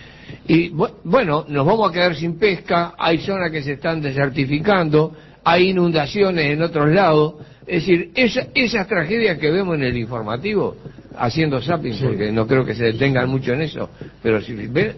y 0.47 0.69
bueno, 0.69 1.45
nos 1.47 1.65
vamos 1.65 1.89
a 1.89 1.93
quedar 1.93 2.15
sin 2.15 2.37
pesca, 2.37 2.93
hay 2.97 3.19
zonas 3.19 3.51
que 3.51 3.63
se 3.63 3.73
están 3.73 4.01
desertificando, 4.01 5.13
hay 5.43 5.69
inundaciones 5.69 6.45
en 6.53 6.61
otros 6.61 6.89
lados, 6.89 7.35
es 7.67 7.85
decir, 7.85 8.11
esa, 8.15 8.47
esas 8.55 8.87
tragedias 8.87 9.37
que 9.37 9.51
vemos 9.51 9.75
en 9.75 9.83
el 9.83 9.97
informativo, 9.97 10.77
haciendo 11.17 11.61
zapping, 11.61 11.99
porque 12.01 12.31
no 12.31 12.47
creo 12.47 12.63
que 12.63 12.73
se 12.73 12.85
detengan 12.85 13.29
mucho 13.29 13.53
en 13.53 13.61
eso, 13.61 13.89
pero 14.23 14.41
si 14.41 14.53
ven, 14.53 14.95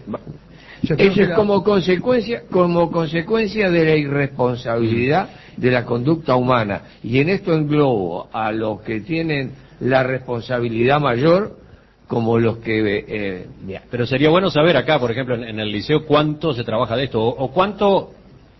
eso 0.82 1.22
es 1.22 1.30
como 1.30 1.62
consecuencia, 1.62 2.44
como 2.50 2.90
consecuencia 2.90 3.70
de 3.70 3.84
la 3.84 3.96
irresponsabilidad 3.96 5.28
de 5.56 5.70
la 5.70 5.84
conducta 5.84 6.36
humana. 6.36 6.82
Y 7.02 7.18
en 7.18 7.28
esto 7.28 7.52
englobo 7.52 8.28
a 8.32 8.50
los 8.52 8.80
que 8.82 9.00
tienen 9.00 9.52
la 9.80 10.02
responsabilidad 10.02 11.00
mayor 11.00 11.58
como 12.06 12.38
los 12.38 12.58
que... 12.58 13.04
Eh, 13.06 13.46
pero 13.90 14.06
sería 14.06 14.30
bueno 14.30 14.50
saber 14.50 14.76
acá, 14.76 14.98
por 14.98 15.10
ejemplo, 15.10 15.34
en, 15.34 15.60
el 15.60 15.70
liceo, 15.70 16.06
cuánto 16.06 16.52
se 16.54 16.64
trabaja 16.64 16.96
de 16.96 17.04
esto, 17.04 17.22
o 17.22 17.50
cuánto 17.52 18.12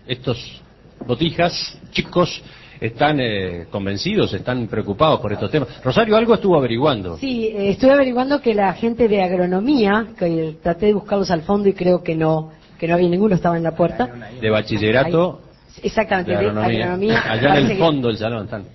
estos 0.07 0.61
botijas, 1.05 1.79
chicos, 1.91 2.41
están 2.81 3.19
eh, 3.19 3.67
convencidos, 3.69 4.33
están 4.33 4.67
preocupados 4.67 5.19
por 5.19 5.31
estos 5.31 5.51
temas. 5.51 5.69
Rosario, 5.83 6.17
algo 6.17 6.33
estuvo 6.33 6.57
averiguando. 6.57 7.15
Sí, 7.19 7.45
eh, 7.45 7.69
estoy 7.69 7.91
averiguando 7.91 8.41
que 8.41 8.55
la 8.55 8.73
gente 8.73 9.07
de 9.07 9.21
agronomía, 9.21 10.07
que 10.17 10.57
traté 10.63 10.87
de 10.87 10.93
buscarlos 10.93 11.29
al 11.29 11.43
fondo 11.43 11.69
y 11.69 11.73
creo 11.73 12.01
que 12.01 12.15
no, 12.15 12.49
que 12.79 12.87
no 12.87 12.95
había 12.95 13.07
ninguno, 13.07 13.35
estaba 13.35 13.55
en 13.55 13.63
la 13.63 13.75
puerta. 13.75 14.09
De 14.41 14.49
bachillerato. 14.49 15.41
exactamente, 15.83 16.31
de 16.31 16.37
agronomía. 16.37 17.23
Allá 17.31 17.59
en 17.59 17.71
el 17.71 17.77
fondo 17.77 18.07
del 18.07 18.17
salón 18.17 18.45
están. 18.45 18.65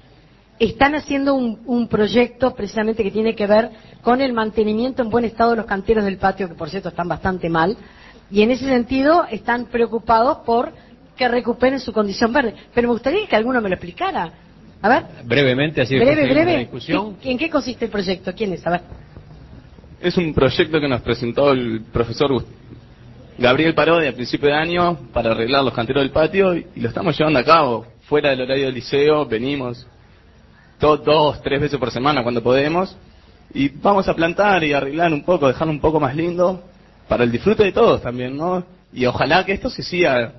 Están 0.59 0.95
haciendo 0.95 1.35
un, 1.35 1.61
un 1.67 1.89
proyecto 1.89 2.55
precisamente 2.55 3.03
que 3.03 3.11
tiene 3.11 3.35
que 3.35 3.47
ver 3.47 3.71
con 4.03 4.23
el 4.23 4.33
mantenimiento 4.33 5.03
en 5.03 5.11
buen 5.11 5.25
estado 5.25 5.51
de 5.51 5.57
los 5.57 5.67
canteros 5.67 6.05
del 6.05 6.17
patio, 6.17 6.49
que 6.49 6.55
por 6.55 6.71
cierto 6.71 6.91
están 6.91 7.09
bastante 7.09 7.49
mal. 7.49 7.77
Y 8.31 8.43
en 8.43 8.53
ese 8.53 8.65
sentido 8.67 9.25
están 9.31 9.67
preocupados 9.67 10.39
por 10.47 10.73
que 11.17 11.29
recuperen 11.29 11.81
su 11.81 11.93
condición 11.93 12.33
verde. 12.33 12.55
Pero 12.75 12.89
me 12.89 12.93
gustaría 12.93 13.27
que 13.27 13.37
alguno 13.37 13.61
me 13.61 13.69
lo 13.69 13.75
explicara. 13.75 14.33
A 14.83 14.89
ver. 14.89 15.05
Brevemente, 15.25 15.81
así 15.81 15.97
breve, 15.97 16.29
breve. 16.29 16.59
discusión. 16.59 17.17
¿En 17.23 17.39
qué 17.39 17.49
consiste 17.49 17.87
el 17.87 17.91
proyecto? 17.91 18.33
¿Quién 18.35 18.53
es? 18.53 18.67
A 18.67 18.71
ver. 18.71 18.81
Es 20.01 20.17
un 20.17 20.35
proyecto 20.35 20.79
que 20.79 20.89
nos 20.89 21.01
presentó 21.01 21.53
el 21.53 21.83
profesor 21.93 22.45
Gabriel 23.39 23.75
Parodi 23.75 24.07
a 24.07 24.15
principio 24.15 24.49
de 24.49 24.55
año 24.55 24.99
para 25.13 25.31
arreglar 25.31 25.65
los 25.65 25.73
canteros 25.73 26.03
del 26.03 26.11
patio 26.11 26.55
y, 26.55 26.67
lo 26.77 26.89
estamos 26.89 27.19
llevando 27.19 27.39
a 27.39 27.45
cabo. 27.45 27.87
Fuera 28.03 28.31
del 28.31 28.43
horario 28.43 28.67
del 28.67 28.75
liceo, 28.75 29.27
venimos 29.27 29.87
dos, 30.79 31.43
tres 31.43 31.61
veces 31.61 31.79
por 31.79 31.91
semana 31.91 32.23
cuando 32.23 32.43
podemos 32.43 32.97
y 33.53 33.69
vamos 33.69 34.07
a 34.09 34.15
plantar 34.15 34.63
y 34.65 34.73
arreglar 34.73 35.13
un 35.13 35.25
poco, 35.25 35.49
dejarlo 35.49 35.73
un 35.73 35.81
poco 35.81 35.99
más 35.99 36.15
lindo 36.15 36.63
para 37.09 37.25
el 37.25 37.33
disfrute 37.33 37.65
de 37.65 37.73
todos 37.73 38.03
también, 38.03 38.37
¿no? 38.37 38.63
Y 38.93 39.07
ojalá 39.07 39.45
que 39.45 39.53
esto 39.53 39.71
se 39.71 39.83
siga 39.83 40.33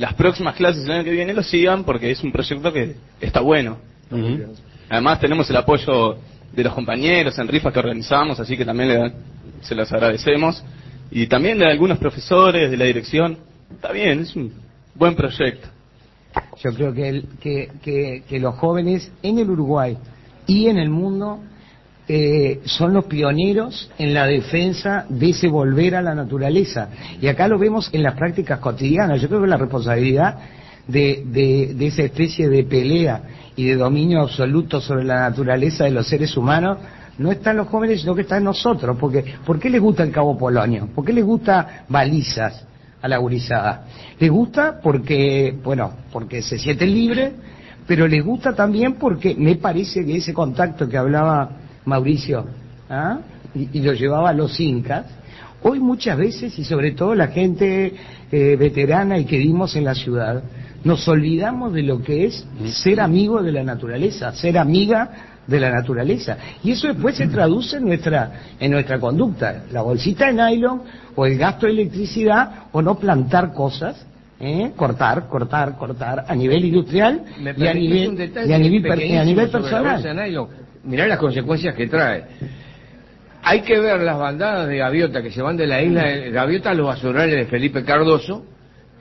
las 0.00 0.14
próximas 0.14 0.56
clases 0.56 0.82
el 0.86 0.90
año 0.90 1.04
que 1.04 1.10
viene 1.10 1.34
lo 1.34 1.42
sigan 1.42 1.84
porque 1.84 2.10
es 2.10 2.24
un 2.24 2.32
proyecto 2.32 2.72
que 2.72 2.96
está 3.20 3.40
bueno. 3.40 3.76
Además 4.88 5.20
tenemos 5.20 5.48
el 5.50 5.56
apoyo 5.56 6.16
de 6.52 6.64
los 6.64 6.72
compañeros 6.72 7.38
en 7.38 7.46
rifas 7.46 7.70
que 7.70 7.80
organizamos, 7.80 8.40
así 8.40 8.56
que 8.56 8.64
también 8.64 9.12
se 9.60 9.74
los 9.74 9.92
agradecemos. 9.92 10.64
Y 11.10 11.26
también 11.26 11.58
de 11.58 11.66
algunos 11.66 11.98
profesores, 11.98 12.70
de 12.70 12.78
la 12.78 12.86
dirección. 12.86 13.36
Está 13.70 13.92
bien, 13.92 14.20
es 14.20 14.34
un 14.34 14.54
buen 14.94 15.14
proyecto. 15.14 15.68
Yo 16.62 16.72
creo 16.72 16.94
que, 16.94 17.22
que, 17.82 18.22
que 18.26 18.40
los 18.40 18.54
jóvenes 18.54 19.12
en 19.22 19.38
el 19.38 19.50
Uruguay 19.50 19.98
y 20.46 20.68
en 20.68 20.78
el 20.78 20.88
mundo 20.88 21.40
eh, 22.12 22.60
son 22.64 22.92
los 22.92 23.04
pioneros 23.04 23.88
en 23.96 24.12
la 24.12 24.26
defensa 24.26 25.06
de 25.08 25.30
ese 25.30 25.46
volver 25.46 25.94
a 25.94 26.02
la 26.02 26.12
naturaleza. 26.12 26.88
Y 27.22 27.28
acá 27.28 27.46
lo 27.46 27.56
vemos 27.56 27.88
en 27.92 28.02
las 28.02 28.14
prácticas 28.14 28.58
cotidianas. 28.58 29.20
Yo 29.20 29.28
creo 29.28 29.40
que 29.40 29.46
la 29.46 29.56
responsabilidad 29.56 30.36
de, 30.88 31.22
de, 31.24 31.86
esa 31.86 32.02
especie 32.02 32.48
de 32.48 32.64
pelea 32.64 33.22
y 33.54 33.66
de 33.66 33.76
dominio 33.76 34.22
absoluto 34.22 34.80
sobre 34.80 35.04
la 35.04 35.20
naturaleza 35.20 35.84
de 35.84 35.92
los 35.92 36.08
seres 36.08 36.36
humanos 36.36 36.78
no 37.18 37.30
está 37.30 37.52
en 37.52 37.58
los 37.58 37.68
jóvenes, 37.68 38.00
sino 38.00 38.16
que 38.16 38.22
está 38.22 38.38
en 38.38 38.44
nosotros. 38.44 38.96
Porque, 38.98 39.24
¿Por 39.46 39.60
qué 39.60 39.70
les 39.70 39.80
gusta 39.80 40.02
el 40.02 40.10
Cabo 40.10 40.36
Polonio? 40.36 40.88
¿Por 40.92 41.04
qué 41.04 41.12
les 41.12 41.24
gusta 41.24 41.84
balizas 41.88 42.66
a 43.00 43.06
la 43.06 43.18
gurizada? 43.18 43.84
Les 44.18 44.32
gusta 44.32 44.80
porque, 44.82 45.56
bueno, 45.62 45.92
porque 46.12 46.42
se 46.42 46.58
sienten 46.58 46.92
libres, 46.92 47.34
pero 47.86 48.08
les 48.08 48.24
gusta 48.24 48.52
también 48.52 48.94
porque 48.94 49.36
me 49.36 49.54
parece 49.54 50.04
que 50.04 50.16
ese 50.16 50.34
contacto 50.34 50.88
que 50.88 50.96
hablaba 50.96 51.59
Mauricio, 51.84 52.46
¿ah? 52.88 53.18
y, 53.54 53.78
y 53.78 53.82
lo 53.82 53.92
llevaba 53.92 54.30
a 54.30 54.34
los 54.34 54.58
incas. 54.60 55.06
Hoy 55.62 55.78
muchas 55.78 56.16
veces, 56.16 56.58
y 56.58 56.64
sobre 56.64 56.92
todo 56.92 57.14
la 57.14 57.28
gente 57.28 57.94
eh, 58.32 58.56
veterana 58.56 59.18
y 59.18 59.26
que 59.26 59.38
vimos 59.38 59.76
en 59.76 59.84
la 59.84 59.94
ciudad, 59.94 60.42
nos 60.84 61.06
olvidamos 61.08 61.74
de 61.74 61.82
lo 61.82 62.00
que 62.00 62.24
es 62.24 62.46
ser 62.72 63.00
amigo 63.00 63.42
de 63.42 63.52
la 63.52 63.62
naturaleza, 63.62 64.32
ser 64.32 64.56
amiga 64.56 65.10
de 65.46 65.60
la 65.60 65.70
naturaleza. 65.70 66.38
Y 66.62 66.70
eso 66.72 66.88
después 66.88 67.16
se 67.16 67.26
traduce 67.26 67.76
en 67.76 67.84
nuestra, 67.84 68.32
en 68.58 68.70
nuestra 68.70 68.98
conducta. 68.98 69.64
La 69.72 69.82
bolsita 69.82 70.26
de 70.26 70.32
nylon, 70.32 70.82
o 71.14 71.26
el 71.26 71.36
gasto 71.36 71.66
de 71.66 71.72
electricidad, 71.72 72.68
o 72.72 72.80
no 72.80 72.98
plantar 72.98 73.52
cosas, 73.52 74.06
¿eh? 74.38 74.72
cortar, 74.76 75.28
cortar, 75.28 75.76
cortar, 75.76 76.24
a 76.26 76.34
nivel 76.34 76.64
industrial 76.64 77.24
y 77.38 77.66
a 77.66 77.74
nivel, 77.74 78.32
y 78.46 78.52
a 78.52 78.58
nivel, 78.58 79.02
y 79.02 79.16
a 79.16 79.24
nivel 79.24 79.50
personal. 79.50 80.02
Mirá 80.84 81.06
las 81.06 81.18
consecuencias 81.18 81.74
que 81.74 81.86
trae. 81.86 82.24
Hay 83.42 83.62
que 83.62 83.78
ver 83.78 84.00
las 84.00 84.18
bandadas 84.18 84.68
de 84.68 84.78
gaviota 84.78 85.22
que 85.22 85.30
se 85.30 85.40
van 85.42 85.56
de 85.56 85.66
la 85.66 85.82
isla 85.82 86.04
de 86.04 86.30
Gaviota 86.30 86.70
a 86.70 86.74
los 86.74 86.86
basurales 86.86 87.36
de 87.36 87.46
Felipe 87.46 87.84
Cardoso. 87.84 88.44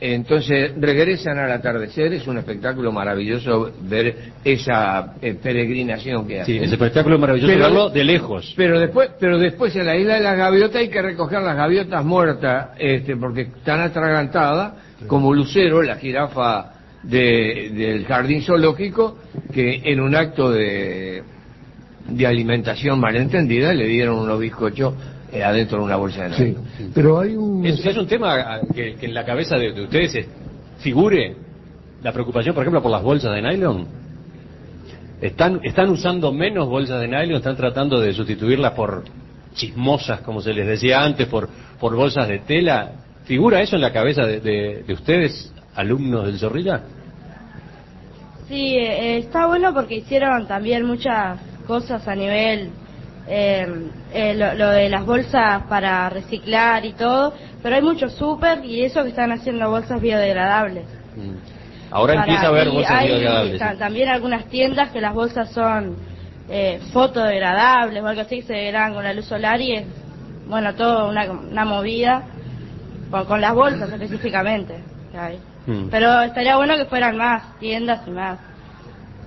Entonces 0.02 0.72
regresan 0.78 1.38
al 1.40 1.52
atardecer. 1.52 2.14
Es 2.14 2.26
un 2.26 2.38
espectáculo 2.38 2.90
maravilloso 2.94 3.70
ver 3.82 4.16
esa 4.46 5.14
eh, 5.22 5.34
peregrinación 5.44 6.26
que 6.26 6.46
Sí, 6.46 6.58
hacen. 6.58 6.72
espectáculo 6.74 7.16
es 7.16 7.22
maravilloso 7.22 7.52
Pero- 7.52 7.64
verlo 7.66 7.90
de 7.90 8.04
lejos. 8.06 8.54
Pero 8.56 8.80
después, 8.80 9.10
pero 9.20 9.38
después 9.38 9.76
en 9.76 9.86
la 9.86 9.98
isla 9.98 10.14
de 10.16 10.22
las 10.22 10.38
gaviotas 10.38 10.78
hay 10.78 10.88
que 10.90 11.02
recoger 11.02 11.42
las 11.42 11.58
gaviotas 11.58 12.06
muertas, 12.06 12.70
este, 12.80 13.18
porque 13.18 13.42
están 13.42 13.82
atragantadas, 13.82 14.74
como 15.08 15.34
Lucero, 15.34 15.82
la 15.82 15.98
jirafa 15.98 16.72
de- 17.04 17.72
del 17.74 18.06
jardín 18.06 18.42
zoológico, 18.42 19.18
que 19.54 19.82
en 19.84 20.00
un 20.00 20.16
acto 20.16 20.50
de, 20.50 21.24
de 22.12 22.28
alimentación 22.28 23.00
malentendida 23.00 23.74
le 23.74 23.88
dieron 23.88 24.18
unos 24.20 24.40
bizcochos 24.40 24.94
eh, 25.32 25.44
adentro 25.44 25.78
de 25.80 25.84
una 25.86 25.96
bolsa 25.96 26.24
de 26.26 26.34
Sí, 26.34 26.44
nylon. 26.44 26.66
pero 26.94 27.20
hay 27.20 27.36
un... 27.36 27.66
Es, 27.66 27.86
es 27.86 27.98
un 27.98 28.08
tema 28.08 28.36
ah, 28.36 28.60
que, 28.74 28.96
que 28.96 29.06
en 29.06 29.14
la 29.14 29.24
cabeza 29.26 29.56
de, 29.58 29.74
de 29.74 29.84
ustedes 29.84 30.26
figure 30.80 31.36
la 32.02 32.12
preocupación, 32.12 32.54
por 32.56 32.64
ejemplo, 32.64 32.82
por 32.82 32.92
las 32.92 33.04
bolsas 33.04 33.34
de 33.36 33.42
nylon. 33.42 33.86
¿Están, 35.22 35.60
¿Están 35.64 35.90
usando 35.90 36.32
menos 36.32 36.68
bolsas 36.68 37.02
de 37.02 37.08
nylon? 37.08 37.38
¿Están 37.38 37.58
tratando 37.58 38.00
de 38.00 38.14
sustituirlas 38.14 38.72
por 38.72 39.04
chismosas, 39.54 40.22
como 40.22 40.42
se 40.42 40.54
les 40.54 40.66
decía 40.66 41.04
antes, 41.04 41.28
por, 41.28 41.50
por 41.80 41.96
bolsas 41.96 42.28
de 42.28 42.40
tela? 42.40 42.92
¿Figura 43.26 43.62
eso 43.62 43.76
en 43.76 43.82
la 43.82 43.92
cabeza 43.92 44.24
de, 44.26 44.40
de- 44.40 44.84
de 44.88 44.94
ustedes, 44.94 45.54
alumnos 45.76 46.26
del 46.26 46.40
Zorrilla? 46.40 46.82
Sí, 48.48 48.78
eh, 48.78 49.18
está 49.20 49.46
bueno 49.46 49.74
porque 49.74 49.98
hicieron 49.98 50.48
también 50.48 50.86
muchas 50.86 51.38
cosas 51.70 52.08
a 52.08 52.16
nivel, 52.16 52.72
eh, 53.28 53.68
eh, 54.12 54.34
lo, 54.34 54.56
lo 54.56 54.70
de 54.72 54.90
las 54.90 55.06
bolsas 55.06 55.62
para 55.70 56.10
reciclar 56.10 56.84
y 56.84 56.94
todo, 56.94 57.32
pero 57.62 57.76
hay 57.76 57.82
muchos 57.84 58.12
súper 58.16 58.66
y 58.66 58.84
eso 58.84 59.04
que 59.04 59.10
están 59.10 59.32
haciendo 59.32 59.70
bolsas 59.70 60.02
biodegradables. 60.02 60.86
Ahora 61.92 62.14
Para- 62.16 62.26
empieza 62.26 62.46
a 62.46 62.50
haber 62.50 62.70
bolsas 62.72 62.92
hay 62.92 63.08
biodegradables. 63.08 63.60
ta- 63.60 63.76
también 63.78 64.10
algunas 64.10 64.46
tiendas 64.46 64.90
que 64.90 65.00
las 65.00 65.14
bolsas 65.14 65.52
son 65.52 65.96
eh, 66.50 66.80
fotodegradables 66.92 68.02
o 68.02 68.08
algo 68.08 68.22
así 68.22 68.38
que 68.38 68.48
se 68.48 68.54
degradan 68.54 68.96
con 68.96 69.04
la 69.04 69.14
luz 69.14 69.26
solar 69.26 69.62
y 69.62 69.74
es, 69.76 69.86
bueno, 70.48 70.74
todo 70.74 71.08
una, 71.10 71.30
una 71.30 71.66
movida 71.66 72.24
con, 73.12 73.26
con 73.26 73.42
las 73.42 73.54
bolsas 73.54 73.92
específicamente. 73.92 74.74
que 75.12 75.18
hay. 75.20 75.40
Mm. 75.68 75.90
Pero 75.92 76.22
estaría 76.24 76.56
bueno 76.58 76.76
que 76.78 76.86
fueran 76.86 77.16
más 77.18 77.44
tiendas 77.60 78.02
y 78.08 78.10
más 78.10 78.40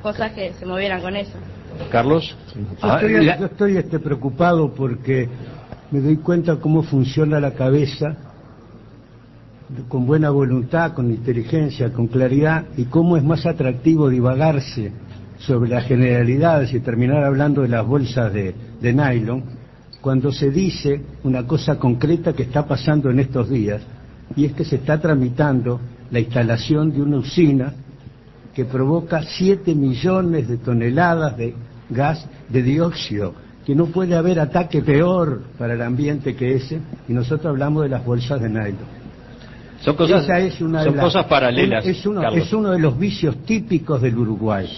cosas 0.02 0.32
que 0.32 0.52
se 0.54 0.66
movieran 0.66 1.00
con 1.00 1.14
eso. 1.14 1.38
Carlos. 1.90 2.36
Yo 2.82 2.94
estoy, 2.94 3.26
yo 3.26 3.46
estoy, 3.46 3.76
este, 3.76 3.98
preocupado 3.98 4.72
porque 4.72 5.28
me 5.90 6.00
doy 6.00 6.16
cuenta 6.16 6.56
cómo 6.56 6.82
funciona 6.82 7.40
la 7.40 7.52
cabeza 7.52 8.16
con 9.88 10.06
buena 10.06 10.30
voluntad, 10.30 10.92
con 10.92 11.10
inteligencia, 11.10 11.92
con 11.92 12.06
claridad 12.06 12.66
y 12.76 12.84
cómo 12.84 13.16
es 13.16 13.24
más 13.24 13.46
atractivo 13.46 14.08
divagarse 14.08 14.92
sobre 15.38 15.70
las 15.70 15.86
generalidades 15.86 16.72
y 16.74 16.80
terminar 16.80 17.24
hablando 17.24 17.62
de 17.62 17.68
las 17.68 17.86
bolsas 17.86 18.32
de, 18.32 18.54
de 18.80 18.92
nylon 18.92 19.42
cuando 20.00 20.32
se 20.32 20.50
dice 20.50 21.00
una 21.22 21.46
cosa 21.46 21.78
concreta 21.78 22.32
que 22.32 22.42
está 22.42 22.66
pasando 22.66 23.10
en 23.10 23.20
estos 23.20 23.48
días 23.48 23.82
y 24.36 24.44
es 24.44 24.52
que 24.52 24.64
se 24.64 24.76
está 24.76 25.00
tramitando 25.00 25.80
la 26.10 26.20
instalación 26.20 26.92
de 26.92 27.02
una 27.02 27.18
usina 27.18 27.72
que 28.54 28.64
provoca 28.64 29.22
7 29.22 29.74
millones 29.74 30.48
de 30.48 30.56
toneladas 30.58 31.36
de 31.36 31.54
gas 31.90 32.26
de 32.48 32.62
dióxido, 32.62 33.34
que 33.64 33.74
no 33.74 33.86
puede 33.86 34.14
haber 34.16 34.40
ataque 34.40 34.82
peor 34.82 35.42
para 35.58 35.74
el 35.74 35.82
ambiente 35.82 36.34
que 36.34 36.54
ese, 36.56 36.80
y 37.08 37.12
nosotros 37.12 37.46
hablamos 37.46 37.84
de 37.84 37.88
las 37.90 38.04
bolsas 38.04 38.40
de 38.40 38.48
nylon. 38.48 39.02
Son 39.80 39.96
cosas, 39.96 40.22
Esa 40.24 40.38
es 40.38 40.60
una 40.60 40.80
de 40.80 40.84
son 40.86 40.96
las- 40.96 41.04
cosas 41.06 41.26
paralelas. 41.26 41.84
Es 41.84 42.06
uno, 42.06 42.22
es 42.30 42.52
uno 42.52 42.70
de 42.70 42.78
los 42.78 42.96
vicios 42.96 43.38
típicos 43.44 44.00
del 44.00 44.16
Uruguay. 44.16 44.68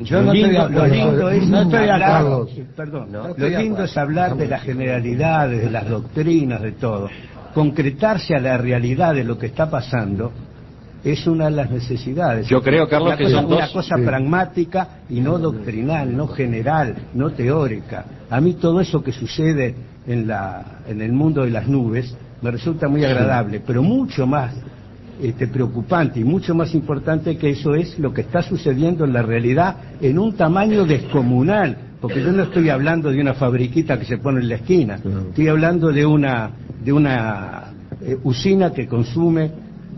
Yo 0.00 0.20
lo 0.20 0.26
no 0.26 0.32
lindo, 0.32 0.60
acuerdo. 0.62 0.78
lo 0.86 0.94
lindo 0.94 1.30
es 1.30 1.48
No 1.48 1.62
estoy 1.62 1.88
acuerdo. 1.88 2.48
perdón, 2.76 3.12
No 3.12 3.28
lo 3.36 3.48
lindo 3.48 3.82
es 3.84 3.96
hablar 3.96 4.36
de 4.36 4.46
las 4.46 4.62
generalidades, 4.62 5.60
de 5.62 5.70
las 5.70 5.88
doctrinas, 5.88 6.62
de 6.62 6.70
todo. 6.72 7.08
Concretarse 7.52 8.34
a 8.36 8.40
la 8.40 8.56
realidad 8.56 9.14
de 9.14 9.24
lo 9.24 9.38
que 9.38 9.46
está 9.46 9.68
pasando 9.68 10.30
es 11.04 11.26
una 11.26 11.44
de 11.46 11.50
las 11.52 11.70
necesidades. 11.70 12.48
Yo 12.48 12.62
creo, 12.62 12.88
Carlos, 12.88 13.08
una 13.08 13.16
que 13.18 13.24
cosa, 13.24 13.36
son 13.36 13.48
dos- 13.50 13.58
una 13.58 13.72
cosa 13.72 13.96
Sí. 13.96 14.02
pragmática 14.04 14.88
y 15.10 15.20
no 15.20 15.38
doctrinal, 15.38 16.16
no 16.16 16.28
general, 16.28 16.94
no 17.14 17.30
teórica. 17.30 18.04
A 18.30 18.40
mí 18.40 18.54
todo 18.54 18.80
eso 18.80 19.02
que 19.02 19.12
sucede 19.12 19.74
en 20.06 20.26
la 20.26 20.80
en 20.88 21.00
el 21.00 21.12
mundo 21.12 21.44
de 21.44 21.50
las 21.50 21.66
nubes 21.68 22.14
me 22.42 22.50
resulta 22.50 22.88
muy 22.88 23.04
agradable, 23.04 23.60
pero 23.66 23.82
mucho 23.82 24.26
más 24.26 24.54
este, 25.22 25.46
preocupante 25.46 26.18
y 26.20 26.24
mucho 26.24 26.54
más 26.56 26.74
importante 26.74 27.36
que 27.38 27.50
eso 27.50 27.74
es 27.76 27.98
lo 28.00 28.12
que 28.12 28.22
está 28.22 28.42
sucediendo 28.42 29.04
en 29.04 29.12
la 29.12 29.22
realidad 29.22 29.76
en 30.00 30.18
un 30.18 30.34
tamaño 30.34 30.84
descomunal, 30.84 31.76
porque 32.00 32.20
yo 32.20 32.32
no 32.32 32.42
estoy 32.42 32.68
hablando 32.68 33.10
de 33.12 33.20
una 33.20 33.34
fabriquita 33.34 33.96
que 33.98 34.04
se 34.06 34.18
pone 34.18 34.40
en 34.40 34.48
la 34.48 34.56
esquina, 34.56 34.98
estoy 35.28 35.46
hablando 35.48 35.92
de 35.92 36.04
una 36.04 36.50
de 36.84 36.92
una 36.92 37.62
eh, 38.02 38.18
usina 38.24 38.72
que 38.72 38.86
consume 38.88 39.50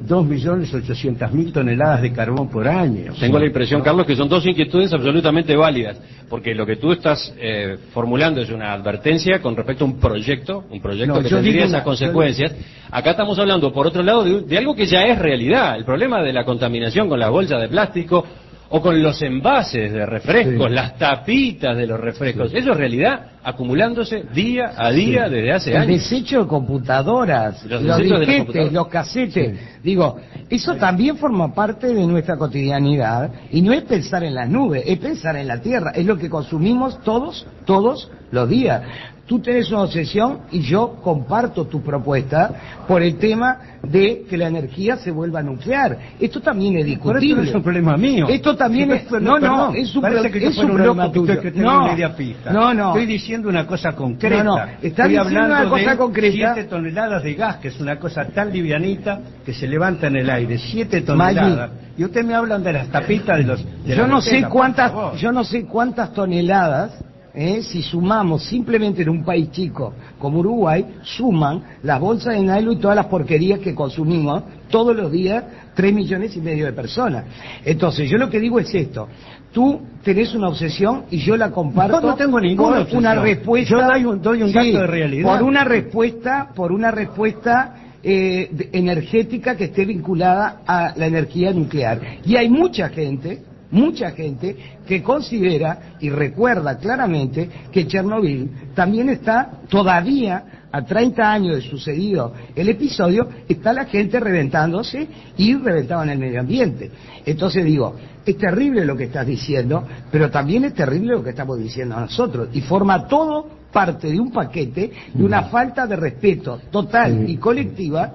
2.800.000 0.06 1.52
toneladas 1.52 2.02
de 2.02 2.12
carbón 2.12 2.48
por 2.48 2.66
año. 2.68 3.12
Tengo 3.18 3.38
la 3.38 3.46
impresión, 3.46 3.82
Carlos, 3.82 4.06
que 4.06 4.16
son 4.16 4.28
dos 4.28 4.44
inquietudes 4.46 4.92
absolutamente 4.92 5.54
válidas, 5.56 5.98
porque 6.28 6.54
lo 6.54 6.66
que 6.66 6.76
tú 6.76 6.92
estás 6.92 7.34
eh, 7.38 7.76
formulando 7.92 8.40
es 8.40 8.50
una 8.50 8.72
advertencia 8.72 9.40
con 9.40 9.56
respecto 9.56 9.84
a 9.84 9.88
un 9.88 9.98
proyecto, 9.98 10.64
un 10.70 10.80
proyecto 10.80 11.14
No, 11.14 11.22
que 11.22 11.28
tendría 11.28 11.60
esas 11.64 11.70
una- 11.70 11.84
consecuencias. 11.84 12.54
Acá 12.90 13.10
estamos 13.12 13.38
hablando, 13.38 13.72
por 13.72 13.86
otro 13.86 14.02
lado, 14.02 14.24
de, 14.24 14.42
de 14.42 14.58
algo 14.58 14.74
que 14.74 14.86
ya 14.86 15.02
es 15.02 15.18
realidad, 15.18 15.76
el 15.76 15.84
problema 15.84 16.22
de 16.22 16.32
la 16.32 16.44
contaminación 16.44 17.08
con 17.08 17.18
las 17.18 17.30
bolsas 17.30 17.60
de 17.60 17.68
plástico 17.68 18.24
o 18.68 18.80
con 18.80 19.00
los 19.02 19.20
envases 19.22 19.92
de 19.92 20.04
refrescos, 20.06 20.68
Sí. 20.68 20.74
las 20.74 20.98
tapitas 20.98 21.76
de 21.76 21.86
los 21.86 22.00
refrescos. 22.00 22.52
Eso 22.52 22.72
es 22.72 22.76
realidad 22.76 23.32
acumulándose 23.44 24.24
día 24.34 24.72
a 24.76 24.90
día 24.90 25.28
desde 25.28 25.52
hace 25.52 25.70
el 25.70 25.76
años. 25.76 26.00
desecho 26.02 26.42
de 26.42 26.46
computadoras, 26.48 27.64
Los 27.64 27.82
los, 27.82 27.96
de 27.98 28.04
disquetes, 28.04 28.72
los 28.72 28.88
casetes. 28.88 29.58
Digo, 29.82 30.16
eso 30.50 30.74
también 30.76 31.16
forma 31.16 31.54
parte 31.54 31.86
de 31.94 32.06
nuestra 32.06 32.36
cotidianidad 32.36 33.30
y 33.52 33.62
no 33.62 33.72
es 33.72 33.82
pensar 33.84 34.24
en 34.24 34.34
las 34.34 34.48
nubes, 34.48 34.82
es 34.86 34.98
pensar 34.98 35.36
en 35.36 35.46
la 35.46 35.60
tierra. 35.60 35.92
Es 35.94 36.04
lo 36.04 36.16
que 36.18 36.28
consumimos 36.28 37.00
todos, 37.04 37.46
todos 37.64 38.10
los 38.32 38.48
días. 38.48 38.82
Tú 39.26 39.40
tenés 39.40 39.68
una 39.70 39.82
obsesión 39.82 40.42
y 40.52 40.60
yo 40.60 41.00
comparto 41.02 41.64
tu 41.66 41.82
propuesta 41.82 42.84
por 42.86 43.02
el 43.02 43.16
tema 43.16 43.58
de 43.82 44.24
que 44.30 44.36
la 44.36 44.46
energía 44.46 44.96
se 44.98 45.10
vuelva 45.10 45.42
nuclear. 45.42 45.98
Esto 46.20 46.40
también 46.40 46.76
es 46.76 46.84
Pero 46.84 46.90
discutible. 46.94 47.26
esto 47.30 47.36
no 47.42 47.48
es 47.50 47.54
un 47.56 47.62
problema 47.64 47.96
mío. 47.96 48.26
Esto 48.28 48.56
también 48.56 48.88
Sí, 48.90 48.96
es... 48.98 49.02
pero- 49.10 49.20
No, 49.20 49.38
no, 49.40 49.72
es 49.74 49.94
un, 49.96 50.02
parece 50.02 50.30
que 50.30 50.46
es 50.46 50.56
problema 50.56 51.10
tuyo. 51.10 51.40
que 51.40 51.50
no, 51.50 51.88
media 51.88 52.14
pista. 52.14 52.52
no, 52.52 52.72
no. 52.72 52.88
Estoy 52.90 53.06
diciendo 53.06 53.48
una 53.48 53.66
cosa 53.66 53.92
concreta. 53.96 54.44
No, 54.44 54.56
no, 54.58 54.62
está 54.80 55.08
diciendo 55.08 55.20
hablando 55.22 55.54
una 55.56 55.70
cosa 55.70 55.90
de 55.90 55.96
concreta. 55.96 56.54
7 56.54 56.64
toneladas 56.68 57.22
de 57.24 57.34
gas, 57.34 57.56
que 57.56 57.68
es 57.68 57.80
una 57.80 57.98
cosa 57.98 58.26
tan 58.26 58.52
livianita 58.52 59.20
que 59.44 59.52
se 59.52 59.66
levanta 59.66 60.06
en 60.06 60.16
el 60.16 60.30
aire. 60.30 60.56
7 60.56 61.00
toneladas. 61.00 61.70
Y 61.98 62.04
usted 62.04 62.24
me 62.24 62.34
hablan 62.34 62.62
de 62.62 62.72
las 62.74 62.88
tapitas 62.88 63.38
de 63.38 63.42
los... 63.44 63.64
de 63.84 63.96
yo 63.96 64.06
no 64.06 64.20
sé 64.20 64.44
cuántas 64.48 64.92
yo 65.20 65.32
no 65.32 65.42
sé 65.42 65.64
cuántas 65.64 66.12
toneladas 66.12 66.92
eh, 67.36 67.62
si 67.62 67.82
sumamos 67.82 68.44
simplemente 68.44 69.02
en 69.02 69.10
un 69.10 69.22
país 69.24 69.50
chico 69.50 69.92
como 70.18 70.38
Uruguay 70.40 70.84
suman 71.02 71.62
las 71.82 72.00
bolsas 72.00 72.34
de 72.34 72.40
nylon 72.40 72.72
y 72.72 72.76
todas 72.80 72.96
las 72.96 73.06
porquerías 73.06 73.58
que 73.60 73.74
consumimos 73.74 74.42
todos 74.70 74.96
los 74.96 75.12
días 75.12 75.44
tres 75.74 75.92
millones 75.92 76.34
y 76.36 76.40
medio 76.40 76.64
de 76.64 76.72
personas. 76.72 77.24
Entonces 77.64 78.08
yo 78.10 78.16
lo 78.16 78.30
que 78.30 78.40
digo 78.40 78.58
es 78.58 78.74
esto. 78.74 79.06
Tú 79.52 79.80
tenés 80.02 80.34
una 80.34 80.48
obsesión 80.48 81.04
y 81.10 81.18
yo 81.18 81.36
la 81.36 81.50
comparto 81.50 82.00
No, 82.00 82.08
no 82.08 82.14
tengo 82.16 82.40
ninguna 82.40 82.84
por 82.86 82.96
una 82.98 83.14
respuesta 83.16 83.70
Yo 83.70 83.86
doy 83.86 84.04
un- 84.06 84.22
doy 84.22 84.42
un 84.42 84.52
dato 84.52 84.78
de 84.80 84.86
realidad. 84.86 85.30
por 85.38 85.42
una 85.46 85.62
respuesta 85.64 86.48
por 86.54 86.72
una 86.72 86.90
respuesta 86.90 87.74
eh, 88.02 88.68
energética 88.72 89.56
que 89.56 89.64
esté 89.64 89.84
vinculada 89.84 90.62
a 90.66 90.94
la 90.96 91.06
energía 91.06 91.52
nuclear. 91.52 92.00
Y 92.24 92.36
hay 92.36 92.48
mucha 92.48 92.88
gente 92.88 93.42
mucha 93.76 94.10
gente 94.12 94.56
que 94.86 95.02
considera 95.02 95.96
y 96.00 96.08
recuerda 96.08 96.78
claramente 96.78 97.48
que 97.70 97.86
Chernobyl 97.86 98.72
también 98.74 99.10
está 99.10 99.50
todavía 99.68 100.66
a 100.72 100.82
30 100.82 101.32
años 101.32 101.56
de 101.56 101.62
sucedido 101.62 102.32
el 102.54 102.68
episodio, 102.68 103.28
está 103.48 103.72
la 103.72 103.84
gente 103.84 104.18
reventándose 104.18 105.06
y 105.36 105.54
reventaban 105.56 106.08
el 106.08 106.18
medio 106.18 106.40
ambiente. 106.40 106.90
Entonces 107.24 107.64
digo, 107.64 107.94
es 108.24 108.36
terrible 108.38 108.84
lo 108.84 108.96
que 108.96 109.04
estás 109.04 109.26
diciendo, 109.26 109.86
pero 110.10 110.30
también 110.30 110.64
es 110.64 110.74
terrible 110.74 111.12
lo 111.12 111.22
que 111.22 111.30
estamos 111.30 111.58
diciendo 111.58 112.00
nosotros. 112.00 112.48
Y 112.54 112.62
forma 112.62 113.06
todo 113.06 113.48
parte 113.72 114.08
de 114.08 114.18
un 114.18 114.32
paquete 114.32 114.90
de 115.12 115.24
una 115.24 115.42
mm. 115.42 115.50
falta 115.50 115.86
de 115.86 115.96
respeto 115.96 116.60
total 116.70 117.28
y 117.28 117.36
colectiva, 117.36 118.14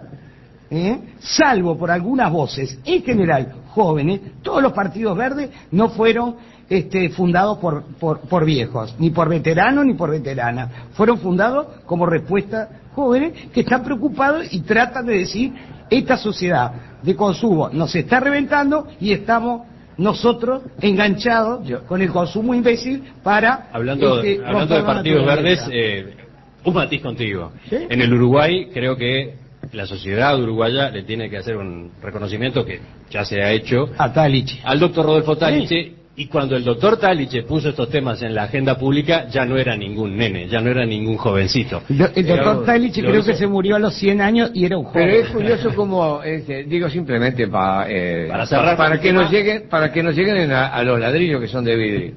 ¿eh? 0.72 1.00
salvo 1.20 1.78
por 1.78 1.92
algunas 1.92 2.32
voces, 2.32 2.80
en 2.86 3.04
general 3.04 3.54
jóvenes, 3.70 4.22
todos 4.42 4.64
los 4.64 4.74
partidos 4.74 5.16
verdes 5.18 5.50
no 5.72 5.90
fueron 5.90 6.36
este, 6.70 7.10
fundados 7.10 7.58
por, 7.58 7.84
por, 8.00 8.46
viejos, 8.46 8.96
ni 8.98 9.10
por 9.10 9.30
veteranos 9.30 9.86
ni 9.86 9.94
por 9.94 10.10
veteranas. 10.10 10.70
Fueron 10.94 11.20
fundados 11.20 11.68
como 11.86 12.06
respuesta 12.06 12.70
jóvenes 12.94 13.34
que 13.54 13.62
están 13.62 13.84
preocupados 13.84 14.48
y 14.52 14.62
tratan 14.62 15.06
de 15.06 15.20
decir, 15.20 15.54
esta 15.90 16.18
sociedad 16.18 16.72
de 17.04 17.16
consumo 17.16 17.70
nos 17.70 17.94
está 17.96 18.20
reventando 18.22 18.88
y 19.00 19.12
estamos 19.12 19.64
nosotros 19.98 20.64
enganchados 20.80 21.70
con 21.88 22.02
el 22.02 22.10
consumo 22.10 22.54
imbécil 22.54 23.04
para... 23.22 23.68
Hablando, 23.74 24.22
este, 24.22 24.46
hablando 24.46 24.76
de 24.76 24.84
partidos 24.84 25.26
verdes, 25.26 25.70
eh, 25.72 26.16
un 26.64 26.74
matiz 26.74 27.02
contigo. 27.02 27.52
En 27.70 28.02
el 28.02 28.14
Uruguay 28.14 28.70
creo 28.74 28.96
que 28.96 29.41
la 29.74 29.86
sociedad 29.86 30.40
uruguaya 30.40 30.90
le 30.90 31.04
tiene 31.04 31.30
que 31.30 31.38
hacer 31.38 31.58
un 31.58 31.92
reconocimiento 32.02 32.66
que 32.66 32.80
ya 33.10 33.26
se 33.26 33.42
ha 33.42 33.52
hecho 33.52 33.90
a 33.98 34.12
Taliche. 34.12 34.60
al 34.64 34.80
doctor 34.80 35.06
Rodolfo 35.06 35.38
Taliche 35.38 35.94
y 36.14 36.28
cuando 36.28 36.58
el 36.58 36.64
doctor 36.64 36.98
Taliche 36.98 37.44
puso 37.44 37.70
estos 37.70 37.90
temas 37.90 38.22
en 38.22 38.36
la 38.36 38.44
agenda 38.44 38.78
pública, 38.78 39.28
ya 39.30 39.46
no 39.46 39.58
era 39.58 39.78
ningún 39.78 40.18
nene, 40.18 40.48
ya 40.48 40.60
no 40.60 40.70
era 40.70 40.86
ningún 40.86 41.16
jovencito. 41.16 41.82
El, 41.90 42.28
doctor 42.28 42.66
Taliche 42.66 43.02
creo 43.02 43.24
que 43.24 43.34
se 43.34 43.48
murió 43.48 43.78
a 43.78 43.80
los 43.80 43.96
100 43.96 44.22
años 44.22 44.52
y 44.54 44.66
era 44.66 44.78
un 44.78 44.84
joven. 44.84 45.08
Pero 45.08 45.24
es 45.24 45.30
curioso 45.30 45.74
como, 45.74 46.22
este, 46.22 46.66
digo 46.66 46.90
simplemente 46.90 47.44
eh, 47.44 48.28
para 48.30 48.46
cerrar 48.46 48.76
para 48.76 49.00
que 49.00 49.14
nos 49.14 49.32
lleguen, 49.32 49.70
para 49.70 49.92
que 49.92 50.04
nos 50.04 50.14
lleguen 50.14 50.52
a, 50.52 50.84
los 50.84 51.00
ladrillos 51.00 51.40
que 51.40 51.48
son 51.48 51.64
de 51.64 51.76
vidrio. 51.76 52.14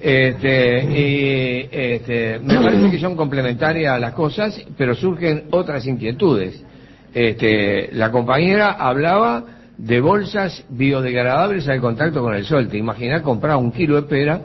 Este, 0.00 0.82
y 0.82 1.68
este, 1.70 2.38
me 2.38 2.54
parece 2.54 2.90
que 2.90 2.98
son 2.98 3.16
complementarias 3.16 4.00
las 4.00 4.14
cosas, 4.14 4.58
pero 4.78 4.94
surgen 4.94 5.44
otras 5.50 5.86
inquietudes. 5.86 6.64
Este, 7.12 7.90
la 7.92 8.10
compañera 8.10 8.72
hablaba 8.72 9.44
de 9.76 10.00
bolsas 10.00 10.64
biodegradables 10.68 11.68
al 11.68 11.80
contacto 11.80 12.22
con 12.22 12.34
el 12.34 12.44
sol. 12.44 12.68
Te 12.68 12.76
imaginas 12.76 13.22
comprar 13.22 13.56
un 13.56 13.72
kilo 13.72 13.96
de 13.96 14.02
pera, 14.02 14.40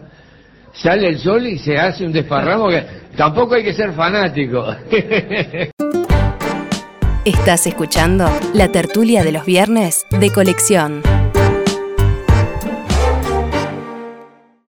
sale 0.73 1.07
el 1.07 1.19
sol 1.19 1.45
y 1.45 1.57
se 1.57 1.77
hace 1.77 2.05
un 2.05 2.11
desparramo 2.11 2.69
que 2.69 2.83
tampoco 3.15 3.55
hay 3.55 3.63
que 3.63 3.73
ser 3.73 3.91
fanático. 3.93 4.65
Estás 7.25 7.65
escuchando 7.65 8.29
la 8.53 8.71
tertulia 8.71 9.23
de 9.23 9.31
los 9.31 9.45
viernes 9.45 10.05
de 10.11 10.31
colección. 10.31 11.01